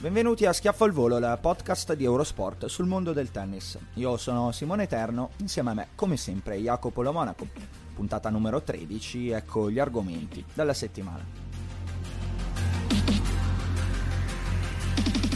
[0.00, 3.76] Benvenuti a Schiaffo al Volo, la podcast di Eurosport sul mondo del tennis.
[3.94, 7.48] Io sono Simone Eterno, insieme a me, come sempre, Jacopo Lo Monaco.
[7.96, 11.24] Puntata numero 13, ecco gli argomenti della settimana.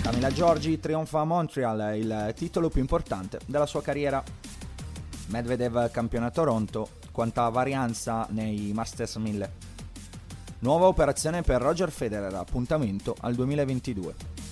[0.00, 4.22] Camila Giorgi trionfa a Montreal, il titolo più importante della sua carriera.
[5.26, 9.52] Medvedev campione a Toronto, quanta varianza nei Masters 1000.
[10.60, 14.51] Nuova operazione per Roger Federer, appuntamento al 2022.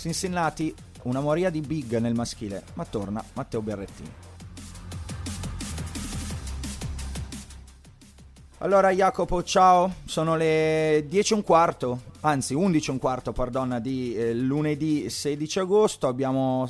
[0.00, 4.10] Cincinnati, una moria di big nel maschile, ma torna Matteo Berrettini.
[8.62, 13.78] Allora Jacopo, ciao, sono le 10 e un quarto, anzi 11 e un quarto, pardon,
[13.82, 16.66] di eh, lunedì 16 agosto, abbiamo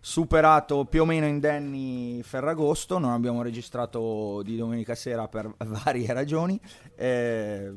[0.00, 5.52] superato più o meno indenni Ferragosto, non abbiamo registrato di domenica sera per
[5.84, 6.58] varie ragioni.
[6.96, 7.70] Eh,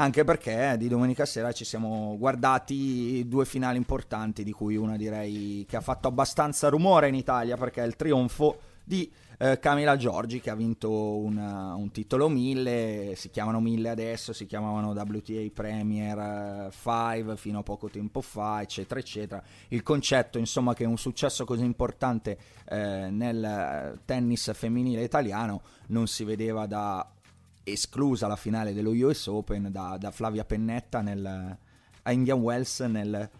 [0.00, 5.64] anche perché di domenica sera ci siamo guardati due finali importanti, di cui una direi
[5.68, 10.40] che ha fatto abbastanza rumore in Italia, perché è il trionfo di eh, Camila Giorgi
[10.40, 16.70] che ha vinto una, un titolo 1000, si chiamano 1000 adesso, si chiamavano WTA Premier
[16.70, 19.42] 5 fino a poco tempo fa, eccetera, eccetera.
[19.68, 22.38] Il concetto, insomma, che un successo così importante
[22.68, 27.04] eh, nel tennis femminile italiano non si vedeva da
[27.72, 31.26] esclusa la finale dello US Open da, da Flavia Pennetta nel,
[32.02, 33.30] a Indian Wells nel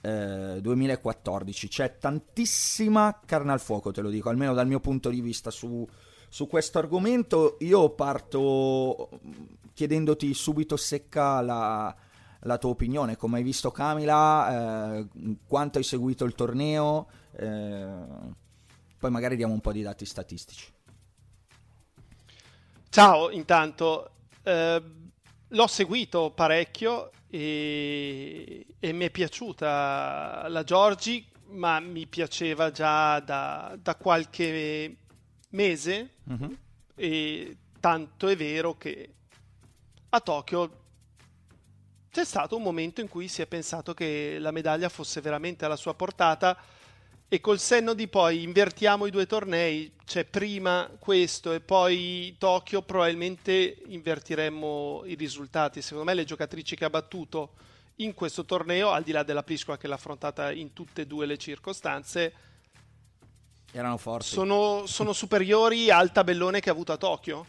[0.00, 1.68] eh, 2014.
[1.68, 5.86] C'è tantissima carne al fuoco, te lo dico, almeno dal mio punto di vista su,
[6.28, 7.56] su questo argomento.
[7.60, 9.10] Io parto
[9.72, 11.94] chiedendoti subito secca la,
[12.40, 15.08] la tua opinione, come hai visto Camila, eh,
[15.46, 17.94] quanto hai seguito il torneo, eh,
[18.98, 20.72] poi magari diamo un po' di dati statistici.
[22.92, 24.10] Ciao, intanto
[24.42, 24.82] eh,
[25.48, 33.74] l'ho seguito parecchio e, e, mi è piaciuta la Giorgi, ma mi piaceva già da,
[33.80, 34.94] da qualche
[35.52, 36.54] mese uh-huh.
[36.94, 39.14] e tanto è vero che
[40.10, 40.80] a Tokyo
[42.10, 45.76] c'è stato un momento in cui si è pensato che la medaglia fosse veramente alla
[45.76, 46.58] sua portata
[47.32, 52.82] e col senno di poi invertiamo i due tornei, cioè prima questo e poi Tokyo,
[52.82, 55.80] probabilmente invertiremmo i risultati.
[55.80, 57.54] Secondo me le giocatrici che ha battuto
[57.96, 61.24] in questo torneo, al di là della Pliskova che l'ha affrontata in tutte e due
[61.24, 62.34] le circostanze,
[63.72, 64.26] erano forti.
[64.26, 67.46] Sono, sono superiori al tabellone che ha avuto a Tokyo.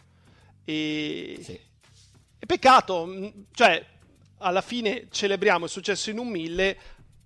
[0.64, 1.60] E, sì.
[2.38, 3.06] e peccato,
[3.52, 3.84] cioè
[4.38, 6.78] alla fine celebriamo il successo in un mille,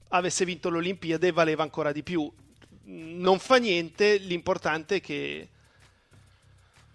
[0.08, 2.28] avesse vinto l'Olimpiade valeva ancora di più
[2.88, 5.48] non fa niente, l'importante è che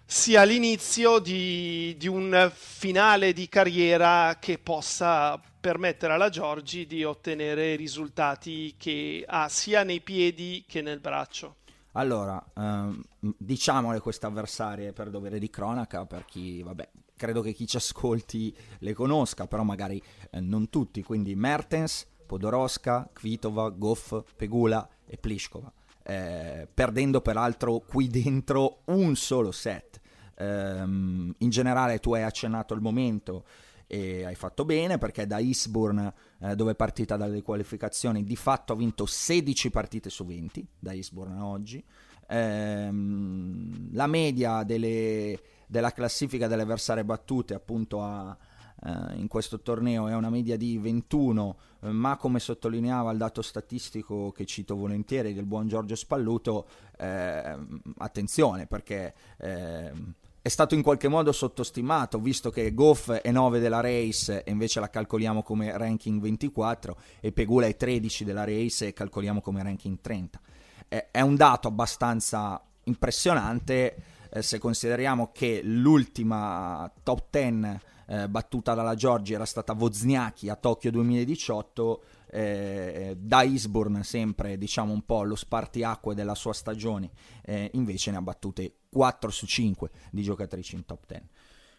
[0.05, 7.75] sia l'inizio di, di, un finale di carriera che possa permettere alla Giorgi di ottenere
[7.75, 11.57] risultati che ha sia nei piedi che nel braccio.
[11.93, 17.67] Allora, ehm, diciamole queste avversarie per dovere di cronaca, per chi, vabbè, credo che chi
[17.67, 20.01] ci ascolti le conosca, però magari
[20.31, 25.71] eh, non tutti, quindi Mertens, Podoroska, Kvitova, Goff, Pegula e Pliskova
[26.03, 30.01] eh, perdendo peraltro qui dentro un solo set.
[30.35, 33.45] Um, in generale tu hai accennato il momento
[33.85, 38.73] e hai fatto bene perché da Eastbourne, eh, dove è partita dalle qualificazioni, di fatto
[38.73, 41.83] ha vinto 16 partite su 20 da Eastbourne a oggi.
[42.27, 48.35] Um, la media delle, della classifica delle avversarie battute appunto a,
[48.85, 53.41] eh, in questo torneo è una media di 21, eh, ma come sottolineava il dato
[53.41, 57.57] statistico che cito volentieri del buon Giorgio Spalluto, eh,
[57.97, 63.79] attenzione perché ehm, è stato in qualche modo sottostimato, visto che Goff è 9 della
[63.79, 68.93] race e invece la calcoliamo come ranking 24 e Pegula è 13 della race e
[68.93, 70.41] calcoliamo come ranking 30.
[70.89, 73.95] È, è un dato abbastanza impressionante
[74.29, 80.55] eh, se consideriamo che l'ultima top 10 eh, battuta dalla Giorgi era stata Wozniacki a
[80.55, 87.11] Tokyo 2018 eh, da Eastbourne sempre diciamo un po' lo spartiacque della sua stagione
[87.43, 91.23] eh, invece ne ha battute 4 su 5 di giocatrici in top 10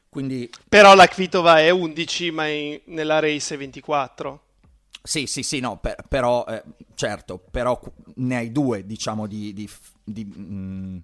[0.09, 0.49] quindi...
[0.69, 4.45] però la Kvitova è 11 ma in, nella race è 24
[5.07, 6.63] sì, sì, sì, no, per, però, eh,
[6.95, 7.79] certo, però
[8.15, 9.71] ne hai due, diciamo, di, di,
[10.03, 10.99] di mh, mm,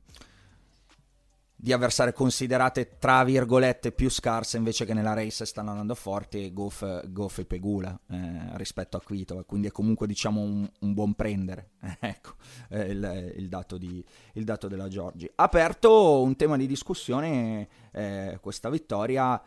[1.62, 6.82] di avversarie considerate tra virgolette più scarse invece che nella race stanno andando forti Goff,
[7.08, 9.44] Goff e Pegula eh, rispetto a Quito.
[9.46, 12.32] Quindi è comunque diciamo un, un buon prendere ecco
[12.70, 14.02] eh, il, il, dato di,
[14.34, 15.30] il, dato della Giorgi.
[15.34, 19.40] Aperto un tema di discussione eh, questa vittoria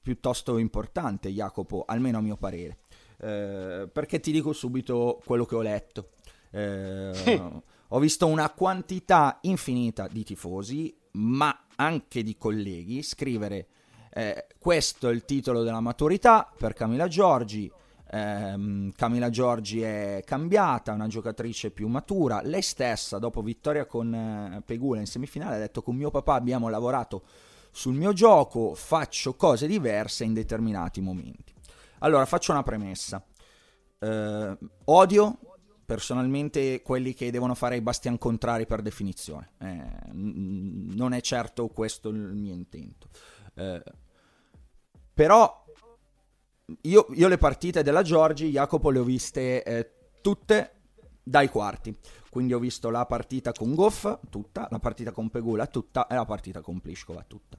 [0.00, 2.78] piuttosto importante Jacopo almeno a mio parere.
[3.18, 6.12] Eh, perché ti dico subito quello che ho letto.
[6.52, 7.62] Eh,
[7.92, 13.66] ho visto una quantità infinita di tifosi ma anche di colleghi, scrivere
[14.12, 17.70] eh, questo è il titolo della maturità per Camila Giorgi.
[18.12, 22.42] Eh, Camila Giorgi è cambiata, una giocatrice più matura.
[22.42, 26.68] Lei stessa, dopo vittoria con eh, Pegula in semifinale, ha detto: Con mio papà abbiamo
[26.68, 27.22] lavorato
[27.70, 31.54] sul mio gioco, faccio cose diverse in determinati momenti.
[32.00, 33.24] Allora, faccio una premessa.
[34.00, 35.38] Eh, odio
[35.90, 39.54] personalmente quelli che devono fare i bastian contrari per definizione.
[39.58, 43.08] Eh, non è certo questo il mio intento.
[43.54, 43.82] Eh,
[45.12, 45.64] però
[46.82, 49.90] io, io, le partite della Giorgi, Jacopo, le ho viste eh,
[50.20, 50.74] tutte
[51.24, 51.92] dai quarti.
[52.30, 56.24] Quindi ho visto la partita con Goff, tutta, la partita con Pegula, tutta, e la
[56.24, 57.58] partita con Pliskova, tutta.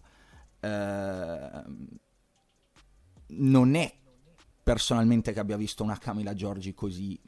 [0.61, 1.63] Eh,
[3.27, 3.93] non è
[4.63, 7.19] personalmente che abbia visto una Camila Giorgi così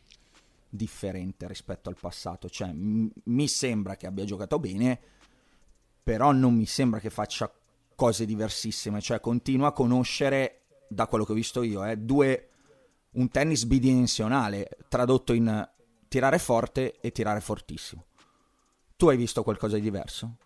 [0.74, 2.50] differente rispetto al passato.
[2.50, 5.00] Cioè, m- mi sembra che abbia giocato bene,
[6.02, 7.52] però non mi sembra che faccia
[7.96, 9.00] cose diversissime.
[9.00, 12.50] Cioè, continua a conoscere, da quello che ho visto io, eh, due,
[13.12, 15.70] un tennis bidimensionale, tradotto in
[16.08, 18.06] tirare forte e tirare fortissimo.
[18.96, 20.38] Tu hai visto qualcosa di diverso?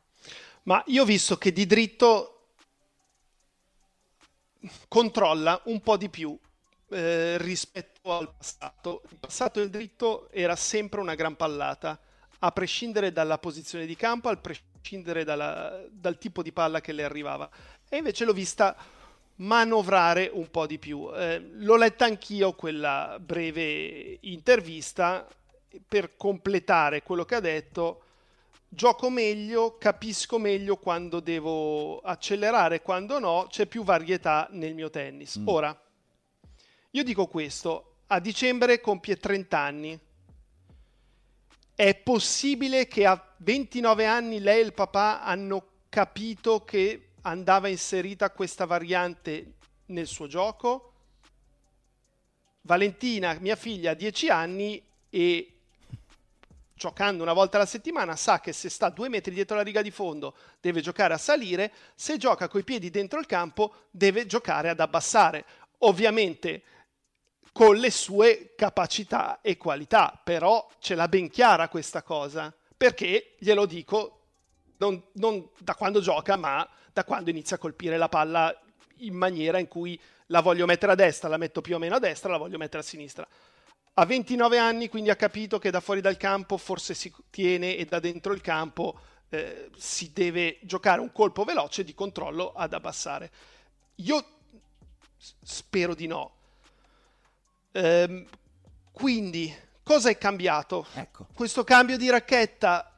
[0.63, 2.33] Ma io ho visto che di dritto
[4.87, 6.37] controlla un po' di più
[6.89, 9.01] eh, rispetto al passato.
[9.09, 11.99] Il passato del dritto era sempre una gran pallata,
[12.39, 17.03] a prescindere dalla posizione di campo, a prescindere dalla, dal tipo di palla che le
[17.03, 17.49] arrivava.
[17.89, 18.75] E invece l'ho vista
[19.37, 21.09] manovrare un po' di più.
[21.13, 25.27] Eh, l'ho letta anch'io quella breve intervista
[25.87, 28.01] per completare quello che ha detto.
[28.69, 35.37] Gioco meglio, capisco meglio quando devo accelerare, quando no, c'è più varietà nel mio tennis.
[35.37, 35.47] Mm.
[35.47, 35.81] Ora,
[36.91, 39.99] io dico questo, a dicembre compie 30 anni.
[41.75, 48.31] È possibile che a 29 anni lei e il papà hanno capito che andava inserita
[48.31, 49.53] questa variante
[49.87, 50.93] nel suo gioco?
[52.61, 55.59] Valentina, mia figlia, ha 10 anni e
[56.73, 59.89] giocando una volta alla settimana sa che se sta due metri dietro la riga di
[59.89, 64.79] fondo deve giocare a salire, se gioca coi piedi dentro il campo deve giocare ad
[64.79, 65.45] abbassare.
[65.79, 66.63] Ovviamente
[67.57, 73.65] con le sue capacità e qualità, però ce l'ha ben chiara questa cosa, perché glielo
[73.65, 74.19] dico
[74.77, 78.55] non, non da quando gioca, ma da quando inizia a colpire la palla
[78.97, 81.99] in maniera in cui la voglio mettere a destra, la metto più o meno a
[81.99, 83.27] destra, la voglio mettere a sinistra.
[83.95, 87.85] A 29 anni quindi ha capito che da fuori dal campo forse si tiene e
[87.85, 88.99] da dentro il campo
[89.29, 93.31] eh, si deve giocare un colpo veloce di controllo ad abbassare.
[93.95, 94.23] Io
[95.41, 96.36] spero di no,
[97.77, 98.25] Ehm,
[98.91, 100.87] quindi, cosa è cambiato?
[100.95, 101.27] Ecco.
[101.31, 102.91] Questo cambio di racchetta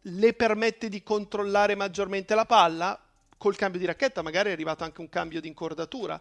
[0.00, 2.98] le permette di controllare maggiormente la palla?
[3.36, 6.18] Col cambio di racchetta magari è arrivato anche un cambio di incordatura.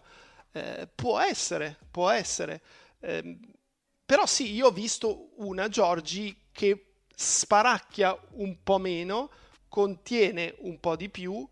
[0.52, 2.62] Eh, può essere, può essere.
[3.00, 3.40] Eh,
[4.06, 9.30] però sì, io ho visto una Giorgi che sparacchia un po' meno,
[9.70, 11.48] contiene un po' di più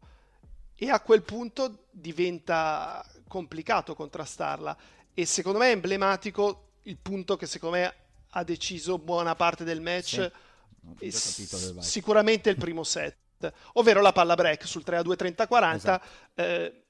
[0.76, 4.78] e a quel punto diventa complicato contrastarla
[5.14, 7.94] e secondo me è emblematico il punto che secondo me
[8.30, 10.32] ha deciso buona parte del match.
[11.00, 11.10] Sì.
[11.10, 15.78] S- sicuramente il primo set, ovvero la palla break sul 3 a 2 30 40,
[15.78, 16.42] esatto.
[16.42, 16.84] eh,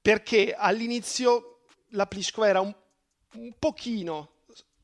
[0.00, 2.74] perché all'inizio la Pliskova era un,
[3.34, 4.30] un pochino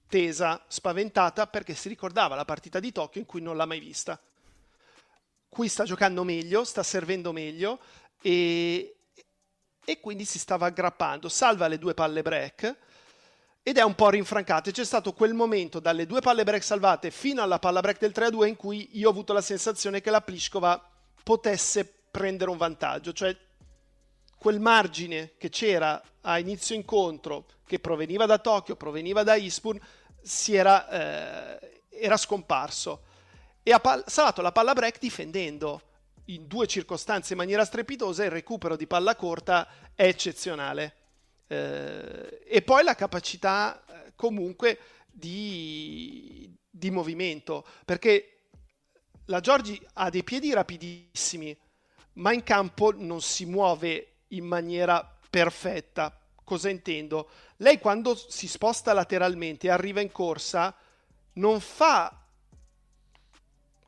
[0.09, 4.21] tesa, spaventata, perché si ricordava la partita di Tokyo in cui non l'ha mai vista.
[5.49, 7.81] Qui sta giocando meglio, sta servendo meglio
[8.21, 8.97] e,
[9.91, 11.29] e quindi si stava aggrappando.
[11.29, 12.77] Salva le due palle break
[13.63, 14.71] ed è un po' rinfrancato.
[14.71, 18.47] C'è stato quel momento dalle due palle break salvate fino alla palla break del 3-2
[18.47, 20.81] in cui io ho avuto la sensazione che la Pliskova
[21.25, 23.37] potesse prendere un vantaggio, cioè
[24.39, 29.81] quel margine che c'era a inizio incontro, che proveniva da Tokyo, proveniva da Eastbourne,
[30.23, 33.03] si era, eh, era scomparso
[33.63, 35.83] e ha pal- salvato la palla break difendendo
[36.35, 40.95] in due circostanze in maniera strepitosa il recupero di palla corta è eccezionale
[41.47, 48.43] eh, e poi la capacità eh, comunque di, di movimento perché
[49.27, 51.57] la Giorgi ha dei piedi rapidissimi
[52.15, 56.21] ma in campo non si muove in maniera perfetta
[56.51, 57.31] cosa intendo?
[57.59, 60.75] Lei quando si sposta lateralmente e arriva in corsa
[61.35, 62.27] non fa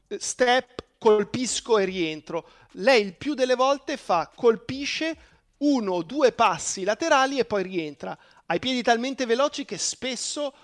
[0.06, 2.48] step, colpisco e rientro.
[2.74, 5.16] Lei il più delle volte fa colpisce
[5.58, 8.16] uno o due passi laterali e poi rientra.
[8.46, 10.54] Ha i piedi talmente veloci che spesso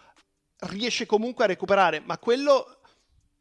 [0.60, 2.78] riesce comunque a recuperare, ma quello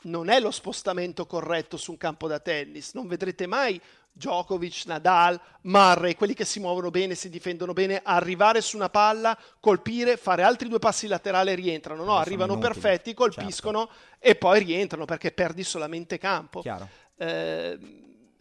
[0.03, 2.93] non è lo spostamento corretto su un campo da tennis.
[2.93, 3.79] Non vedrete mai
[4.17, 9.37] Djokovic, Nadal, Murray, quelli che si muovono bene, si difendono bene, arrivare su una palla,
[9.59, 12.03] colpire, fare altri due passi laterali e rientrano.
[12.03, 13.93] No, arrivano inutili, perfetti, colpiscono certo.
[14.19, 16.63] e poi rientrano perché perdi solamente campo.
[17.15, 17.79] Eh,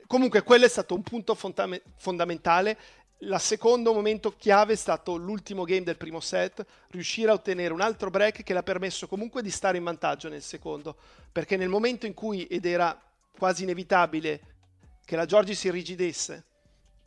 [0.06, 2.78] comunque quello è stato un punto fondam- fondamentale.
[3.18, 7.80] Il secondo momento chiave è stato l'ultimo game del primo set, riuscire a ottenere un
[7.80, 10.96] altro break che l'ha permesso comunque di stare in vantaggio nel secondo,
[11.32, 12.98] perché nel momento in cui, ed era
[13.36, 14.40] quasi inevitabile,
[15.06, 16.44] che la Giorgi si irrigidisse,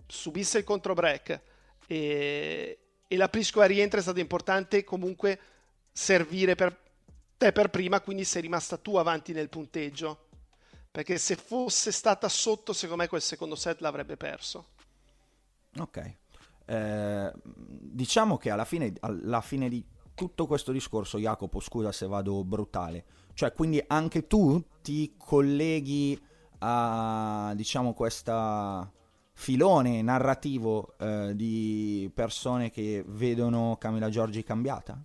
[0.07, 1.41] subisse il contro break
[1.85, 5.39] e, e la Pliskova rientra è stato importante comunque
[5.91, 6.75] servire per
[7.37, 10.27] te per prima, quindi sei rimasta tu avanti nel punteggio.
[10.89, 14.69] Perché se fosse stata sotto, secondo me quel secondo set l'avrebbe perso.
[15.77, 16.15] Ok.
[16.65, 22.45] Eh, diciamo che alla fine, alla fine di tutto questo discorso, Jacopo, scusa se vado
[22.45, 26.19] brutale, cioè quindi anche tu ti colleghi
[26.59, 28.91] a diciamo questo
[29.33, 35.01] filone narrativo eh, di persone che vedono Camilla Giorgi cambiata?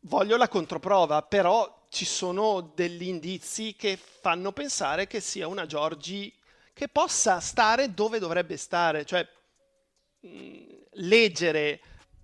[0.00, 6.32] Voglio la controprova, però ci sono degli indizi che fanno pensare che sia una Giorgi
[6.72, 9.26] che possa stare dove dovrebbe stare, cioè
[10.20, 10.60] mh, mm,
[10.92, 11.80] leggere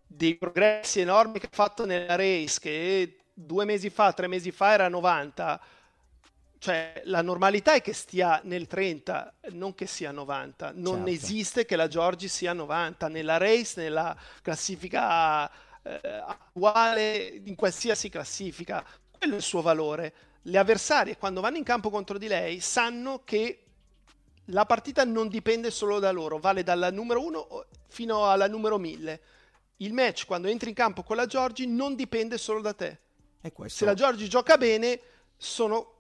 [0.07, 4.73] dei progressi enormi che ha fatto nella race, che due mesi fa, tre mesi fa
[4.73, 5.61] era 90,
[6.59, 10.73] cioè la normalità è che stia nel 30, non che sia 90.
[10.75, 11.11] Non certo.
[11.11, 15.49] esiste che la Giorgi sia 90 nella race, nella classifica
[15.83, 18.85] eh, attuale, in qualsiasi classifica.
[19.17, 20.15] Quello è il suo valore.
[20.43, 23.65] Le avversarie, quando vanno in campo contro di lei, sanno che
[24.47, 29.21] la partita non dipende solo da loro, vale dalla numero 1 fino alla numero 1000.
[29.79, 32.99] Il match, quando entri in campo con la Giorgi, non dipende solo da te.
[33.67, 35.01] Se la Giorgi gioca bene,
[35.37, 35.98] sono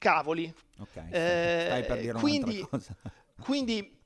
[0.00, 0.52] cavoli.
[0.78, 2.96] Ok, eh, stai per dire quindi, cosa.
[3.40, 3.98] quindi,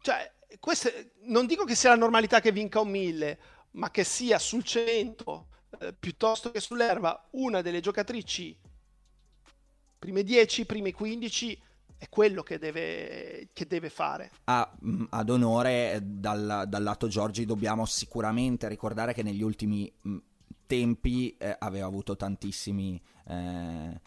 [0.00, 3.38] cioè, queste, non dico che sia la normalità che vinca un 1000,
[3.72, 5.48] ma che sia sul cemento
[5.80, 8.56] eh, piuttosto che sull'erba una delle giocatrici
[9.98, 11.62] prime 10, prime 15
[11.98, 14.30] è quello che deve, che deve fare.
[14.44, 14.74] Ah,
[15.10, 20.16] ad onore dal, dal, lato Giorgi dobbiamo sicuramente ricordare che negli ultimi mh,
[20.66, 24.00] tempi eh, aveva avuto tantissimi eh,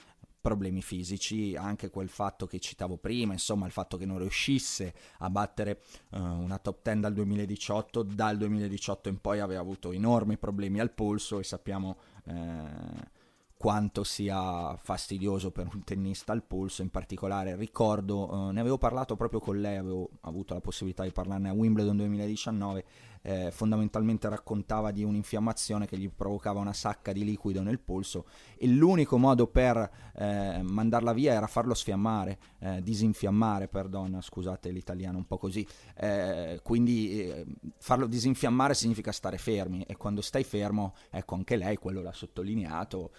[0.43, 5.29] problemi fisici, anche quel fatto che citavo prima, insomma il fatto che non riuscisse a
[5.29, 10.81] battere uh, una top 10 dal 2018, dal 2018 in poi aveva avuto enormi problemi
[10.81, 11.95] al polso e sappiamo
[12.25, 13.21] eh,
[13.63, 19.15] quanto sia fastidioso per un tennista al polso, in particolare ricordo, uh, ne avevo parlato
[19.15, 22.83] proprio con lei, avevo avuto la possibilità di parlarne a Wimbledon 2019
[23.23, 28.25] eh, fondamentalmente raccontava di un'infiammazione che gli provocava una sacca di liquido nel polso
[28.57, 35.17] e l'unico modo per eh, mandarla via era farlo sfiammare, eh, disinfiammare, perdono, scusate l'italiano
[35.17, 35.65] un po' così,
[35.95, 37.45] eh, quindi eh,
[37.77, 43.11] farlo disinfiammare significa stare fermi e quando stai fermo, ecco anche lei quello l'ha sottolineato,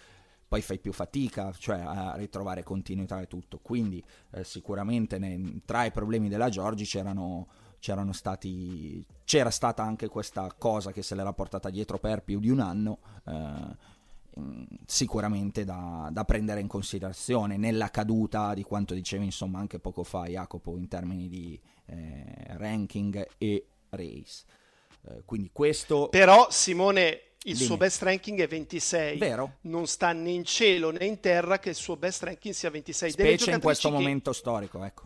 [0.54, 3.58] poi fai più fatica, cioè a ritrovare continuità e tutto.
[3.60, 4.00] Quindi
[4.34, 7.48] eh, sicuramente ne, tra i problemi della Giorgi c'erano
[7.80, 12.50] c'erano stati c'era stata anche questa cosa che se l'era portata dietro per più di
[12.50, 13.76] un anno eh,
[14.86, 20.26] sicuramente da, da, prendere in considerazione nella caduta di quanto dicevi insomma anche poco fa
[20.26, 24.44] Jacopo in termini di, eh, ranking e race.
[25.08, 26.08] Eh, quindi questo...
[26.08, 27.66] Però Simone il Dimmi.
[27.66, 29.18] suo best ranking è 26.
[29.18, 29.58] Vero.
[29.62, 33.10] Non sta né in cielo né in terra che il suo best ranking sia 26.
[33.10, 33.94] Specie in questo che...
[33.94, 35.02] momento storico, ecco.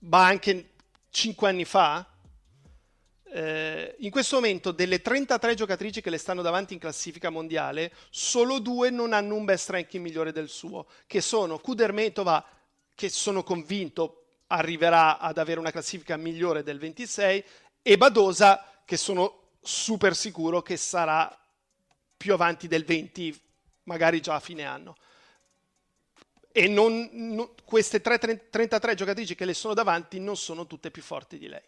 [0.00, 0.70] Ma anche
[1.10, 2.06] 5 anni fa?
[3.32, 8.58] Eh, in questo momento delle 33 giocatrici che le stanno davanti in classifica mondiale, solo
[8.58, 12.44] due non hanno un best ranking migliore del suo, che sono Kudermetova,
[12.94, 14.16] che sono convinto
[14.48, 17.44] arriverà ad avere una classifica migliore del 26,
[17.82, 21.36] e Badosa, che sono super sicuro che sarà
[22.16, 23.40] più avanti del 20,
[23.84, 24.96] magari già a fine anno.
[26.52, 31.02] E non, non, queste 3, 33 giocatrici che le sono davanti non sono tutte più
[31.02, 31.62] forti di lei.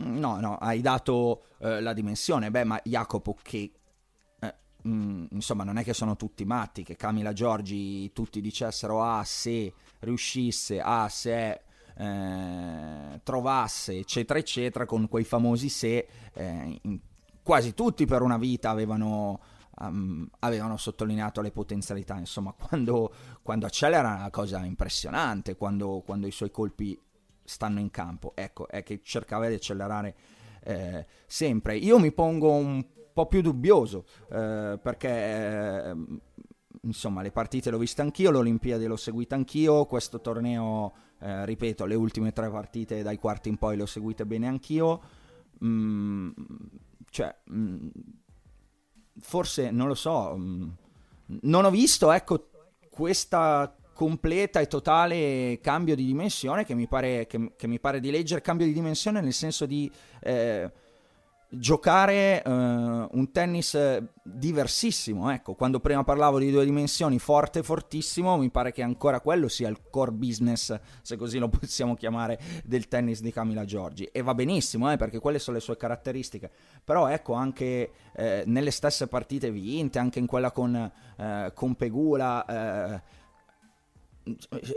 [0.00, 2.50] No, no, hai dato eh, la dimensione.
[2.50, 3.72] Beh, ma Jacopo che...
[4.38, 4.54] Eh,
[4.86, 9.72] mm, insomma, non è che sono tutti matti, che Camila Giorgi tutti dicessero ah se
[10.00, 11.62] riuscisse, ah se
[11.98, 17.00] eh, trovasse, eccetera, eccetera, con quei famosi se, eh, in,
[17.42, 19.40] quasi tutti per una vita avevano,
[19.80, 22.16] um, avevano sottolineato le potenzialità.
[22.16, 23.12] Insomma, quando,
[23.42, 27.00] quando, accelera è una cosa impressionante, quando, quando, i suoi colpi
[27.42, 28.32] stanno in campo.
[28.36, 30.14] Ecco, è che cercava di accelerare
[30.62, 31.76] eh, sempre.
[31.76, 35.96] Io mi pongo un po' più dubbioso eh, perché eh,
[36.82, 40.92] insomma le partite le ho viste anch'io, le Olimpiadi le ho seguite anch'io, questo torneo
[41.20, 45.00] eh, ripeto, le ultime tre partite dai quarti in poi le ho seguite bene anch'io.
[45.64, 46.30] Mm,
[47.10, 47.88] cioè, mm,
[49.20, 50.36] forse non lo so.
[50.36, 50.68] Mm,
[51.42, 52.48] non ho visto, ecco,
[52.88, 58.10] questa completa e totale cambio di dimensione che mi pare, che, che mi pare di
[58.10, 58.40] leggere.
[58.40, 59.90] Cambio di dimensione nel senso di.
[60.20, 60.70] Eh,
[61.50, 65.30] giocare uh, un tennis diversissimo.
[65.30, 69.68] Ecco, quando prima parlavo di due dimensioni, forte fortissimo, mi pare che ancora quello sia
[69.68, 74.04] il core business, se così lo possiamo chiamare, del tennis di Camila Giorgi.
[74.04, 76.50] E va benissimo, eh, perché quelle sono le sue caratteristiche.
[76.84, 80.74] Però ecco, anche eh, nelle stesse partite vinte, anche in quella con,
[81.16, 83.02] eh, con Pegula eh,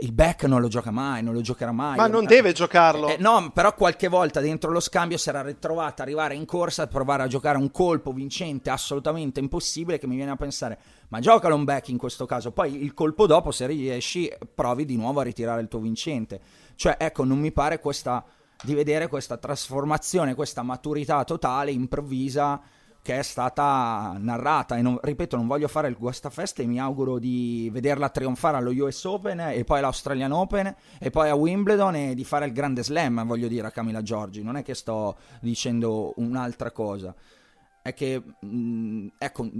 [0.00, 1.96] il back non lo gioca mai, non lo giocherà mai.
[1.96, 3.08] Ma non deve giocarlo.
[3.08, 6.86] Eh, no, però qualche volta dentro lo scambio si era ritrovata arrivare in corsa a
[6.86, 11.54] provare a giocare un colpo vincente assolutamente impossibile che mi viene a pensare, ma giocalo
[11.54, 15.24] un back in questo caso, poi il colpo dopo se riesci provi di nuovo a
[15.24, 16.40] ritirare il tuo vincente.
[16.74, 18.24] Cioè, ecco, non mi pare questa
[18.62, 22.60] di vedere questa trasformazione, questa maturità totale improvvisa
[23.02, 24.76] che è stata narrata.
[24.76, 28.70] E non, ripeto non voglio fare il guastafeste e mi auguro di vederla trionfare allo
[28.70, 32.84] US Open e poi all'Australian Open e poi a Wimbledon e di fare il grande
[32.84, 34.42] slam voglio dire a Camila Giorgi.
[34.42, 37.14] Non è che sto dicendo un'altra cosa.
[37.82, 39.50] È che mh, mm, ecco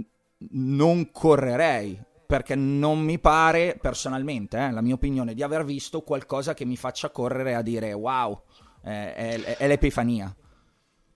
[0.51, 6.53] non correrei perché non mi pare personalmente eh, la mia opinione di aver visto qualcosa
[6.53, 8.41] che mi faccia correre a dire wow
[8.81, 10.33] è, è, è l'epifania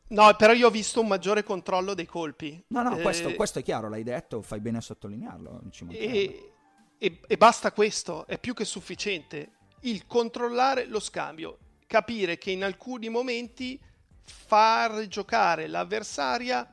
[0.09, 2.63] No, però io ho visto un maggiore controllo dei colpi.
[2.67, 5.61] No, no, eh, questo, questo, è chiaro, l'hai detto, fai bene a sottolinearlo.
[5.89, 6.51] E,
[6.97, 9.51] e, e, basta questo, è più che sufficiente.
[9.81, 13.79] Il controllare lo scambio, capire che in alcuni momenti
[14.23, 16.67] far giocare l'avversaria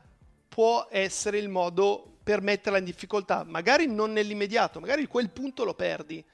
[0.49, 5.75] può essere il modo per metterla in difficoltà, magari non nell'immediato, magari quel punto lo
[5.75, 6.25] perdi,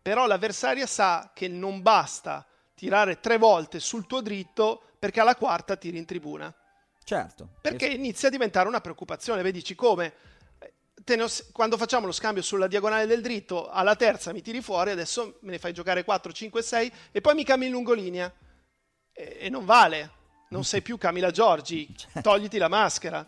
[0.00, 5.76] però l'avversaria sa che non basta tirare tre volte sul tuo dritto perché alla quarta
[5.76, 6.50] tiri in tribuna.
[7.04, 7.50] Certo.
[7.60, 9.42] Perché es- inizia a diventare una preoccupazione.
[9.42, 10.14] Vedi, dici come?
[11.06, 15.36] Ho, quando facciamo lo scambio sulla diagonale del dritto, alla terza mi tiri fuori, adesso
[15.42, 18.32] me ne fai giocare 4, 5, 6 e poi mi cambi in lungolinea.
[19.12, 20.10] E, e non vale.
[20.48, 21.94] Non sei più Camila Giorgi.
[21.94, 22.22] Certo.
[22.22, 23.26] Togliti la maschera.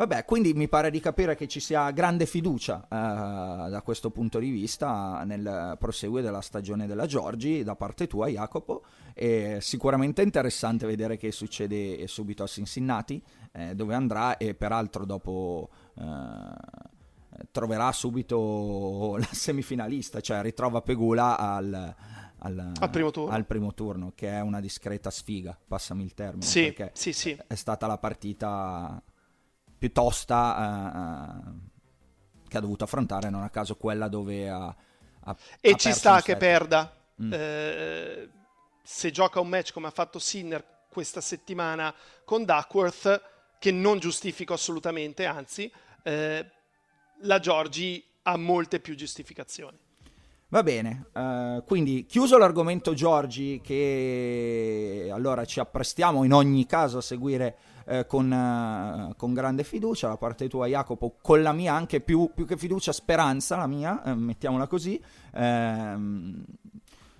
[0.00, 4.38] Vabbè, quindi mi pare di capire che ci sia grande fiducia eh, da questo punto
[4.38, 8.82] di vista nel proseguire della stagione della Giorgi da parte tua, Jacopo.
[9.12, 15.68] E sicuramente interessante vedere che succede subito a Cincinnati, eh, dove andrà e peraltro dopo
[15.98, 16.04] eh,
[17.50, 21.94] troverà subito la semifinalista, cioè ritrova Pegula al,
[22.38, 26.46] al, al, primo al, primo turno, che è una discreta sfiga, passami il termine.
[26.46, 27.38] Sì, sì, sì.
[27.46, 29.02] È stata la partita
[29.80, 34.76] più tosta uh, che ha dovuto affrontare, non a caso quella dove ha...
[35.20, 36.94] ha e ha ci sta che perda.
[37.22, 37.32] Mm.
[37.32, 38.30] Eh,
[38.82, 41.94] se gioca un match come ha fatto Sinner questa settimana
[42.26, 43.22] con Duckworth,
[43.58, 46.50] che non giustifico assolutamente, anzi, eh,
[47.22, 49.78] la Giorgi ha molte più giustificazioni.
[50.52, 57.02] Va bene, uh, quindi chiuso l'argomento Giorgi, che allora ci apprestiamo in ogni caso a
[57.02, 62.00] seguire eh, con, eh, con, grande fiducia, la parte tua Jacopo, con la mia anche
[62.00, 65.00] più, più che fiducia, speranza, la mia, eh, mettiamola così,
[65.34, 66.44] ehm,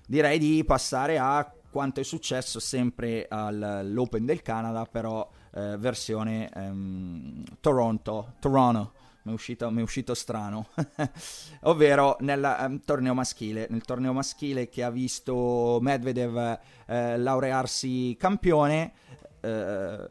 [0.07, 7.45] direi di passare a quanto è successo sempre all'Open del Canada, però eh, versione ehm,
[7.61, 10.69] Toronto, Toronto, mi è uscito, mi è uscito strano,
[11.63, 18.93] ovvero nel um, torneo maschile, nel torneo maschile che ha visto Medvedev eh, laurearsi campione.
[19.41, 20.09] Eh,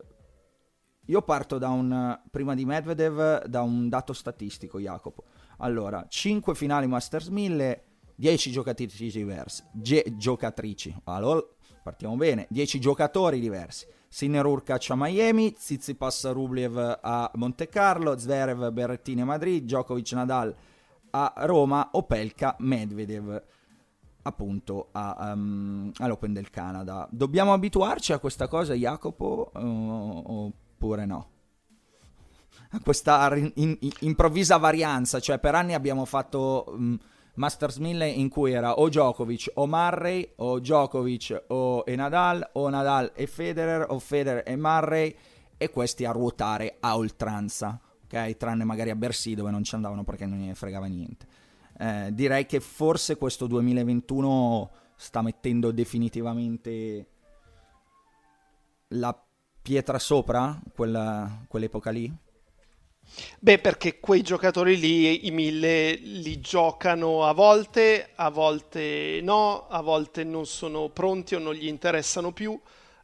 [1.05, 5.23] io parto da un, prima di Medvedev, da un dato statistico, Jacopo.
[5.57, 7.83] Allora, 5 finali Masters 1000,
[8.15, 11.43] 10 giocatrici diverse, ge- giocatrici, allora
[11.81, 13.87] partiamo bene, 10 giocatori diversi.
[14.09, 20.55] Sinner Urkac a Miami, Tsitsipas Rublev a Monte Carlo, Zverev Berrettini a Madrid, Djokovic Nadal
[21.11, 23.41] a Roma, Opelka Medvedev
[24.23, 27.07] appunto a, um, all'Open del Canada.
[27.11, 31.29] Dobbiamo abituarci a questa cosa, Jacopo, uh, oppure no?
[32.71, 36.65] A questa in, in, improvvisa varianza, cioè per anni abbiamo fatto...
[36.67, 36.99] Um,
[37.39, 43.13] Masters 1000 in cui era o Djokovic o Murray o Djokovic o Nadal o Nadal
[43.15, 45.15] e Federer o Federer e Murray
[45.57, 48.35] e questi a ruotare a oltranza, ok?
[48.35, 51.27] Tranne magari a Bercy dove non ci andavano perché non ne fregava niente.
[51.77, 57.07] Eh, direi che forse questo 2021 sta mettendo definitivamente
[58.89, 59.17] la
[59.61, 62.13] pietra sopra quella, quell'epoca lì.
[63.39, 69.81] Beh, perché quei giocatori lì, i mille, li giocano a volte, a volte no, a
[69.81, 72.59] volte non sono pronti o non gli interessano più.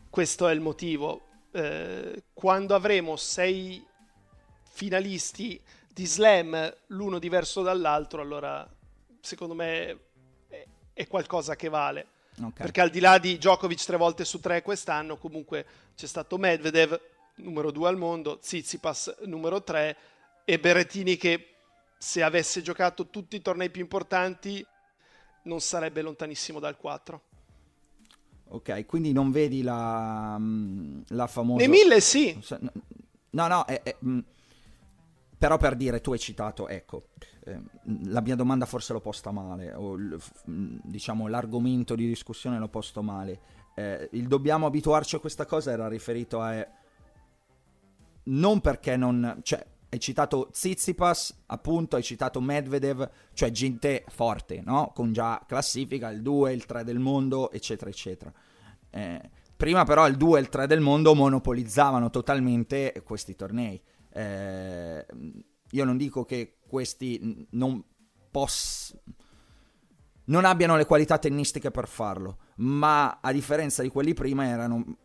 [0.09, 1.21] Questo è il motivo.
[1.51, 3.85] Eh, quando avremo sei
[4.63, 8.67] finalisti di slam, l'uno diverso dall'altro, allora
[9.21, 9.99] secondo me
[10.93, 12.07] è, qualcosa che vale.
[12.37, 12.51] Okay.
[12.51, 15.65] Perché al di là di Djokovic tre volte su tre quest'anno, comunque
[15.95, 16.99] c'è stato Medvedev,
[17.35, 19.97] numero 2 al mondo, Tsitsipas numero 3
[20.45, 21.55] e Berrettini che
[21.97, 24.65] se avesse giocato tutti i tornei più importanti
[25.43, 27.21] non sarebbe lontanissimo dal 4.
[28.47, 31.65] Ok, quindi non vedi la, mm, la famosa...
[31.65, 32.39] Nei mille sì.
[33.31, 34.19] No, no, è, è, mm,
[35.37, 37.07] però per dire, tu hai citato, ecco,
[37.43, 37.59] eh,
[38.05, 43.01] la mia domanda forse l'ho posta male, o mm, diciamo l'argomento di discussione l'ho posto
[43.01, 43.39] male.
[43.75, 46.65] Eh, il dobbiamo abituarci a questa cosa era riferito a
[48.25, 49.39] non perché non...
[49.43, 54.91] Cioè, hai citato Tsitsipas, appunto, hai citato Medvedev, cioè gente forte, no?
[54.93, 58.33] Con già classifica, il 2, il 3 del mondo, eccetera, eccetera.
[58.89, 63.81] Eh, prima però il 2 e il 3 del mondo monopolizzavano totalmente questi tornei.
[64.11, 65.05] Eh,
[65.71, 67.81] io non dico che questi non
[68.31, 69.01] possano
[70.25, 74.97] non abbiano le qualità tennistiche per farlo, ma a differenza di quelli prima erano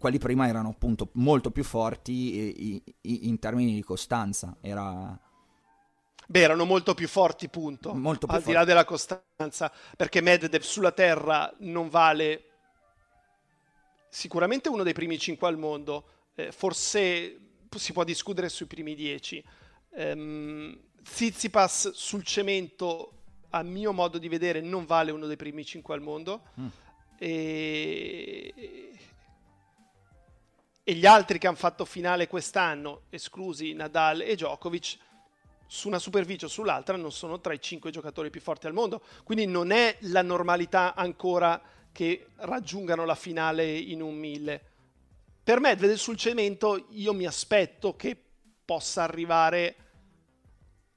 [0.00, 4.56] quelli prima erano appunto molto più forti in termini di costanza.
[4.62, 5.16] Era...
[6.26, 7.92] Beh, erano molto più forti, punto.
[7.94, 8.48] Molto più Al forti.
[8.48, 12.44] di là della costanza, perché Medvedev sulla terra non vale
[14.08, 17.38] sicuramente uno dei primi 5 al mondo, eh, forse
[17.76, 19.44] si può discutere sui primi 10.
[19.90, 23.12] Um, Zizipas sul cemento,
[23.50, 26.42] a mio modo di vedere, non vale uno dei primi 5 al mondo.
[26.58, 26.66] Mm.
[27.18, 28.90] E
[30.90, 34.98] e gli altri che hanno fatto finale quest'anno, esclusi Nadal e Djokovic,
[35.68, 39.00] su una superficie o sull'altra non sono tra i cinque giocatori più forti al mondo.
[39.22, 44.60] Quindi non è la normalità ancora che raggiungano la finale in un mille.
[45.44, 48.20] Per Medvedev sul cemento io mi aspetto che
[48.64, 49.76] possa arrivare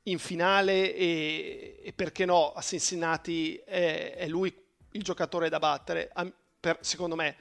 [0.05, 4.51] in finale e, e perché no, a Cincinnati è, è, lui
[4.93, 6.11] il giocatore da battere,
[6.59, 7.35] per, secondo me.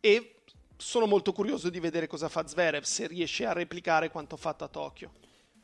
[0.00, 0.36] E
[0.80, 4.68] sono molto curioso di vedere cosa fa Zverev, se riesce a replicare quanto fatto a
[4.68, 5.10] Tokyo.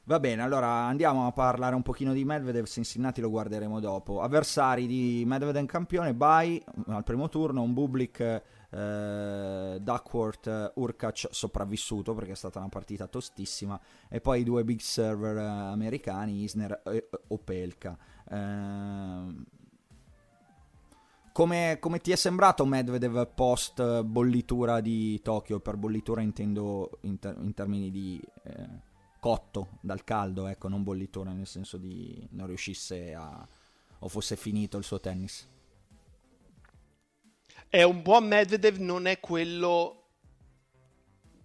[0.05, 4.21] Va bene, allora andiamo a parlare un pochino di Medvedev, Cincinnati lo guarderemo dopo.
[4.21, 12.33] Avversari di Medvedev campione, Bai al primo turno, un Bublik eh, Duckworth Urkac sopravvissuto perché
[12.33, 17.09] è stata una partita tostissima e poi i due big server eh, americani, Isner e
[17.27, 17.99] Opelka.
[18.31, 19.56] Eh,
[21.37, 25.61] come, come, ti è sembrato Medvedev post bollitura di Tokyo?
[25.61, 28.67] Per bollitura intendo in, ter- in termini di eh,
[29.21, 33.47] cotto dal caldo, ecco, non bollitura nel senso di non riuscisse a...
[33.99, 35.47] o fosse finito il suo tennis.
[37.69, 40.05] È un buon Medvedev, non è quello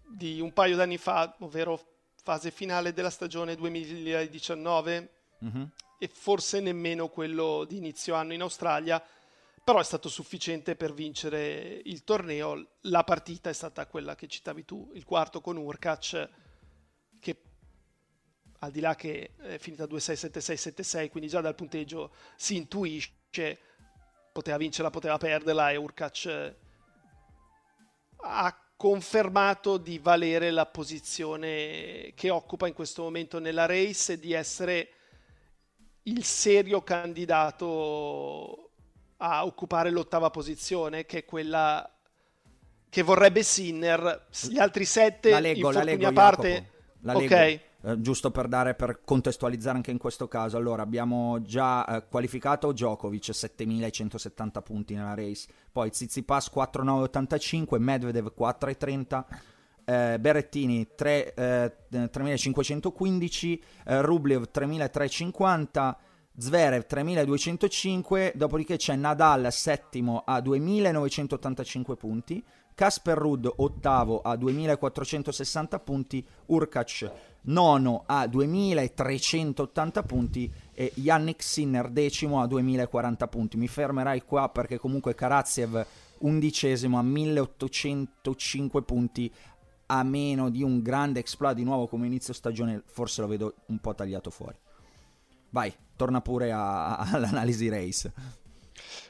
[0.07, 1.77] di un paio d'anni fa, ovvero
[2.23, 5.09] fase finale della stagione 2019
[5.43, 5.63] mm-hmm.
[5.99, 9.03] e forse nemmeno quello di inizio anno in Australia
[9.63, 12.77] però è stato sufficiente per vincere il torneo.
[12.81, 16.29] La partita è stata quella che citavi tu, il quarto con Urkac,
[17.19, 17.41] che
[18.59, 23.59] al di là che è finita 2-6-7-6-7-6, quindi già dal punteggio si intuisce,
[24.31, 26.55] poteva vincerla, poteva perderla e Urkac
[28.23, 34.33] ha confermato di valere la posizione che occupa in questo momento nella race e di
[34.33, 34.89] essere
[36.03, 38.70] il serio candidato
[39.23, 41.87] a occupare l'ottava posizione, che è quella
[42.89, 44.27] che vorrebbe Sinner.
[44.49, 46.69] Gli altri sette, la leggo, la leggo, parte...
[47.01, 47.33] La leggo.
[47.33, 47.59] Ok.
[47.83, 52.71] Eh, giusto per dare per contestualizzare anche in questo caso allora abbiamo già eh, qualificato
[52.71, 59.27] Djokovic 7170 punti nella race poi Tsitsipas 4985 Medvedev 430
[59.83, 61.33] eh, Berrettini 3,
[61.89, 65.97] 3515 eh, eh, Rublev 3350
[66.37, 76.25] Zverev 3205 dopodiché c'è Nadal settimo a 2985 punti Casper Rudd ottavo a 2460 punti,
[76.47, 77.11] Urkac
[77.43, 83.57] nono a 2380 punti e Yannick Sinner decimo a 2040 punti.
[83.57, 85.85] Mi fermerai qua perché comunque Karaziev
[86.19, 89.31] undicesimo a 1805 punti
[89.87, 93.79] a meno di un grande exploit di nuovo come inizio stagione forse lo vedo un
[93.79, 94.57] po' tagliato fuori.
[95.49, 98.11] Vai, torna pure a, a, all'analisi race.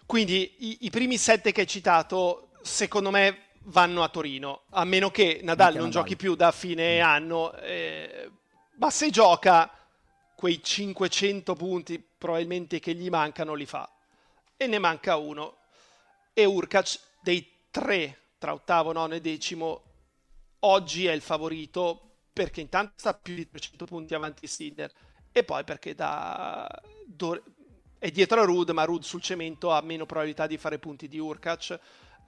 [0.06, 5.10] Quindi i, i primi sette che hai citato secondo me vanno a Torino, a meno
[5.10, 6.02] che Nadal non Nadal.
[6.02, 7.04] giochi più da fine mm.
[7.04, 8.30] anno, eh,
[8.76, 9.72] ma se gioca
[10.36, 13.90] quei 500 punti probabilmente che gli mancano li fa.
[14.58, 15.58] E ne manca uno.
[16.34, 19.84] E Urkac dei tre tra ottavo, nono e decimo
[20.60, 24.92] oggi è il favorito perché intanto sta più di 300 punti avanti Sinner
[25.32, 26.68] e poi perché da...
[27.98, 31.20] è dietro a Rud, ma Rud sul cemento ha meno probabilità di fare punti di
[31.20, 31.80] Urkac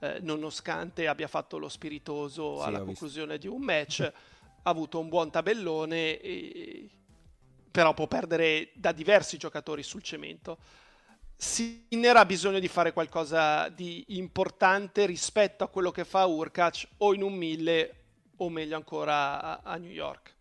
[0.04, 3.48] eh, nonostante abbia fatto lo spiritoso sì, alla conclusione visto.
[3.48, 6.88] di un match, ha avuto un buon tabellone, e...
[7.70, 10.58] però può perdere da diversi giocatori sul cemento.
[11.36, 17.14] Sinner ha bisogno di fare qualcosa di importante rispetto a quello che fa Urkac o
[17.14, 17.94] in un mille
[18.36, 20.33] o meglio ancora a, a New York.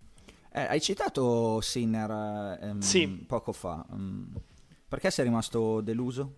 [0.55, 3.07] Eh, hai citato Sinner ehm, sì.
[3.07, 3.83] poco fa.
[3.91, 4.35] Mm.
[4.87, 6.31] Perché sei rimasto deluso?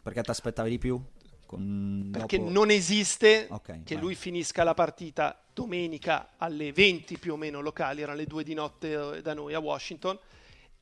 [0.00, 1.02] Perché ti aspettavi di più?
[1.44, 2.50] Con, Perché dopo...
[2.50, 4.04] non esiste okay, che vai.
[4.04, 8.54] lui finisca la partita domenica alle 20 più o meno locali, erano le 2 di
[8.54, 10.16] notte eh, da noi a Washington,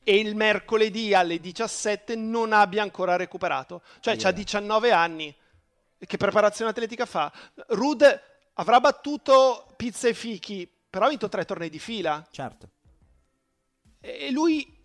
[0.03, 3.81] e il mercoledì alle 17 non abbia ancora recuperato.
[3.99, 4.27] Cioè yeah.
[4.27, 5.35] ha 19 anni.
[5.97, 7.33] Che preparazione atletica fa?
[7.69, 8.21] Rud
[8.53, 12.25] avrà battuto pizza e fichi, però ha vinto tre tornei di fila.
[12.31, 12.69] Certo.
[13.99, 14.75] E lui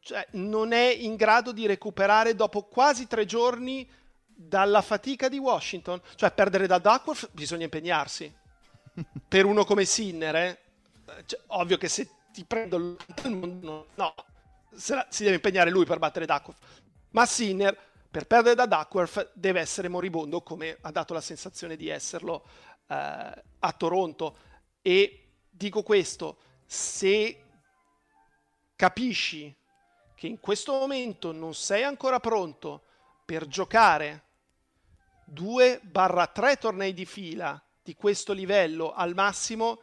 [0.00, 3.88] cioè, non è in grado di recuperare dopo quasi tre giorni
[4.26, 6.00] dalla fatica di Washington.
[6.14, 8.32] Cioè, perdere da Duckworth bisogna impegnarsi.
[9.28, 10.58] per uno come Sinner, eh?
[11.26, 14.14] cioè, ovvio che se ti prendo il mondo, no,
[14.70, 16.60] la, si deve impegnare lui per battere Duckworth.
[17.10, 17.76] Ma Sinner,
[18.10, 22.44] per perdere da Duckworth, deve essere moribondo, come ha dato la sensazione di esserlo
[22.88, 24.36] eh, a Toronto.
[24.86, 27.42] E dico questo, se
[28.76, 29.54] capisci
[30.14, 32.82] che in questo momento non sei ancora pronto
[33.24, 34.24] per giocare
[35.32, 39.80] 2-3 tornei di fila di questo livello al massimo,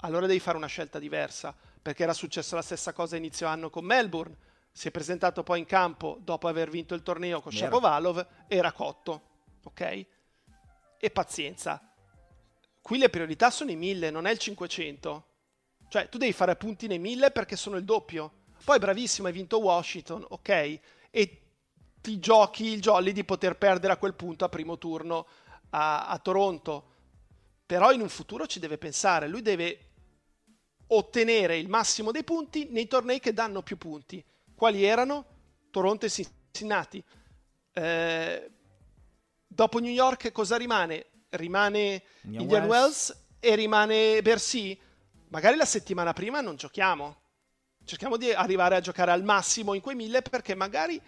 [0.00, 3.86] allora devi fare una scelta diversa, perché era successa la stessa cosa inizio anno con
[3.86, 4.36] Melbourne,
[4.70, 9.28] si è presentato poi in campo dopo aver vinto il torneo con Shapovalov, era cotto,
[9.62, 10.06] ok?
[10.98, 11.90] E pazienza.
[12.86, 15.26] Qui le priorità sono i 1000, non è il 500.
[15.88, 18.44] Cioè, tu devi fare punti nei 1000 perché sono il doppio.
[18.62, 20.78] Poi bravissimo, hai vinto Washington, ok?
[21.10, 21.40] E
[22.00, 25.26] ti giochi il jolly di poter perdere a quel punto a primo turno
[25.70, 26.84] a, a Toronto.
[27.66, 29.80] Però in un futuro ci deve pensare, lui deve
[30.86, 34.24] ottenere il massimo dei punti nei tornei che danno più punti.
[34.54, 35.24] Quali erano?
[35.72, 37.02] Toronto e Cincinnati.
[37.72, 38.50] Eh,
[39.44, 41.06] dopo New York cosa rimane?
[41.30, 43.08] Rimane Indian, Indian Wells.
[43.08, 44.78] Wells e rimane Bercy.
[45.28, 47.16] Magari la settimana prima non giochiamo.
[47.84, 51.00] Cerchiamo di arrivare a giocare al massimo in quei mille perché magari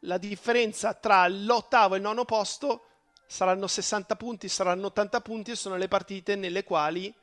[0.00, 2.86] la differenza tra l'ottavo e il nono posto
[3.26, 7.14] saranno 60 punti, saranno 80 punti e sono le partite nelle quali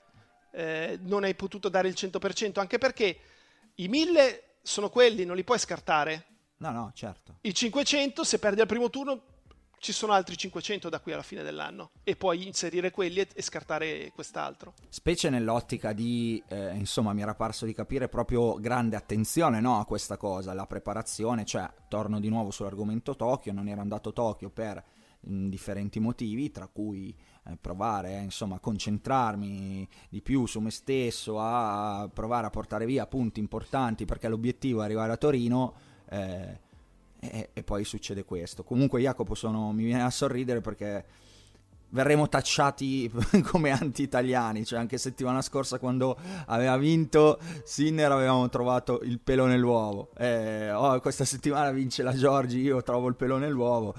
[0.51, 3.19] eh, non hai potuto dare il 100%, anche perché
[3.75, 6.25] i 1000 sono quelli, non li puoi scartare.
[6.57, 7.37] No, no, certo.
[7.41, 9.23] I 500, se perdi al primo turno,
[9.81, 13.41] ci sono altri 500 da qui alla fine dell'anno e puoi inserire quelli e, e
[13.41, 14.75] scartare quest'altro.
[14.87, 19.85] Specie nell'ottica di, eh, insomma, mi era parso di capire proprio grande attenzione no, a
[19.85, 24.51] questa cosa, la preparazione, cioè torno di nuovo sull'argomento Tokyo, non ero andato a Tokyo
[24.51, 24.83] per
[25.21, 27.17] mh, mm, differenti motivi, tra cui
[27.47, 32.85] eh, provare eh, insomma, a concentrarmi di più su me stesso, a provare a portare
[32.85, 35.73] via punti importanti perché l'obiettivo è arrivare a Torino.
[36.07, 36.69] Eh,
[37.71, 38.65] poi succede questo.
[38.65, 41.05] Comunque Jacopo sono, mi viene a sorridere perché
[41.91, 43.09] verremo tacciati
[43.47, 50.09] come anti-italiani, cioè anche settimana scorsa quando aveva vinto Sinner avevamo trovato il pelo nell'uovo,
[50.17, 53.95] eh, oh, questa settimana vince la Giorgi, io trovo il pelo nell'uovo,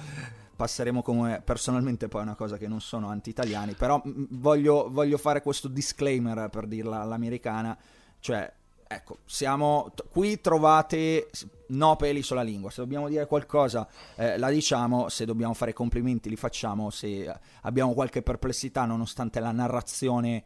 [0.55, 5.17] passeremo come personalmente poi è una cosa che non sono anti-italiani, però mh, voglio, voglio
[5.17, 7.75] fare questo disclaimer per dirla all'americana,
[8.21, 8.53] cioè
[8.87, 11.31] ecco, siamo qui trovate
[11.73, 12.71] no peli sulla lingua.
[12.71, 15.09] Se dobbiamo dire qualcosa, eh, la diciamo.
[15.09, 16.91] Se dobbiamo fare complimenti, li facciamo.
[16.91, 17.33] Se
[17.63, 20.45] abbiamo qualche perplessità, nonostante la narrazione,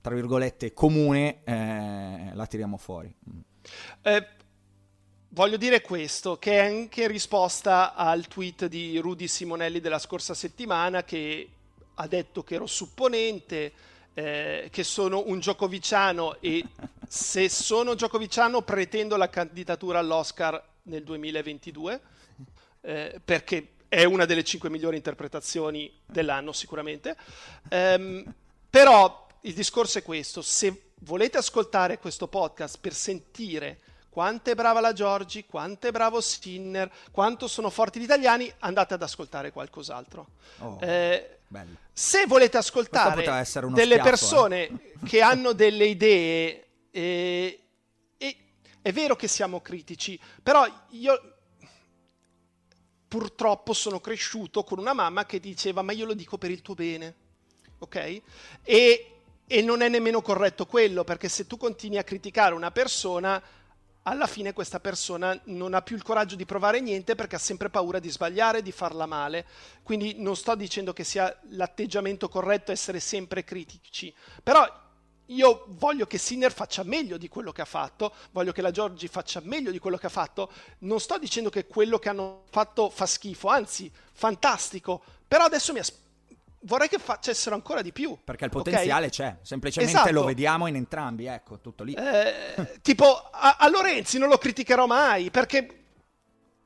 [0.00, 3.14] tra virgolette, comune, eh, la tiriamo fuori.
[4.02, 4.26] Eh,
[5.30, 11.02] voglio dire questo, che è anche risposta al tweet di Rudy Simonelli della scorsa settimana,
[11.02, 11.50] che
[11.94, 13.72] ha detto che ero supponente
[14.18, 16.64] eh, che sono un Giokoviciano e
[17.06, 22.00] se sono Giokoviciano pretendo la candidatura all'Oscar nel 2022
[22.80, 27.14] eh, perché è una delle cinque migliori interpretazioni dell'anno sicuramente.
[27.70, 28.24] Um,
[28.70, 34.80] però il discorso è questo, se volete ascoltare questo podcast per sentire quanto è brava
[34.80, 40.26] la Giorgi, quanto è bravo Sinner, quanto sono forti gli italiani, andate ad ascoltare qualcos'altro.
[40.60, 40.78] Oh.
[40.80, 41.84] Eh, Bello.
[41.98, 43.24] Se volete ascoltare
[43.72, 44.98] delle schiaffo, persone eh.
[45.06, 47.60] che hanno delle idee, eh,
[48.18, 48.36] e,
[48.82, 51.36] è vero che siamo critici, però io
[53.08, 56.74] purtroppo sono cresciuto con una mamma che diceva ma io lo dico per il tuo
[56.74, 57.14] bene,
[57.78, 58.20] ok?
[58.62, 59.12] E,
[59.46, 63.42] e non è nemmeno corretto quello, perché se tu continui a criticare una persona
[64.08, 67.70] alla fine questa persona non ha più il coraggio di provare niente perché ha sempre
[67.70, 69.44] paura di sbagliare, di farla male.
[69.82, 74.84] Quindi non sto dicendo che sia l'atteggiamento corretto essere sempre critici, però
[75.30, 79.08] io voglio che Sinner faccia meglio di quello che ha fatto, voglio che la Giorgi
[79.08, 80.52] faccia meglio di quello che ha fatto.
[80.78, 85.02] Non sto dicendo che quello che hanno fatto fa schifo, anzi, fantastico.
[85.26, 86.05] Però adesso mi aspetto
[86.66, 88.18] vorrei che facessero ancora di più.
[88.22, 89.10] Perché il potenziale okay?
[89.10, 90.12] c'è, semplicemente esatto.
[90.12, 91.94] lo vediamo in entrambi, ecco, tutto lì.
[91.94, 95.84] Eh, tipo, a, a, Lorenzi non lo criticherò mai, perché,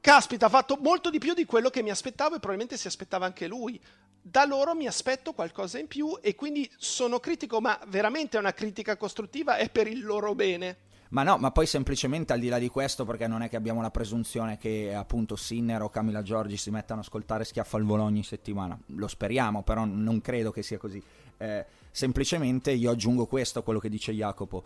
[0.01, 3.27] caspita, ha fatto molto di più di quello che mi aspettavo e probabilmente si aspettava
[3.27, 3.81] anche lui.
[4.23, 8.53] Da loro mi aspetto qualcosa in più e quindi sono critico, ma veramente è una
[8.53, 10.89] critica costruttiva, è per il loro bene.
[11.11, 13.83] Ma no, ma poi semplicemente al di là di questo, perché non è che abbiamo
[13.83, 18.05] la presunzione che appunto Sinner o Camilla Giorgi si mettano a ascoltare Schiaffo al volo
[18.05, 18.79] ogni settimana.
[18.87, 21.03] Lo speriamo, però non credo che sia così.
[21.37, 24.63] Eh, semplicemente io aggiungo questo a quello che dice Jacopo.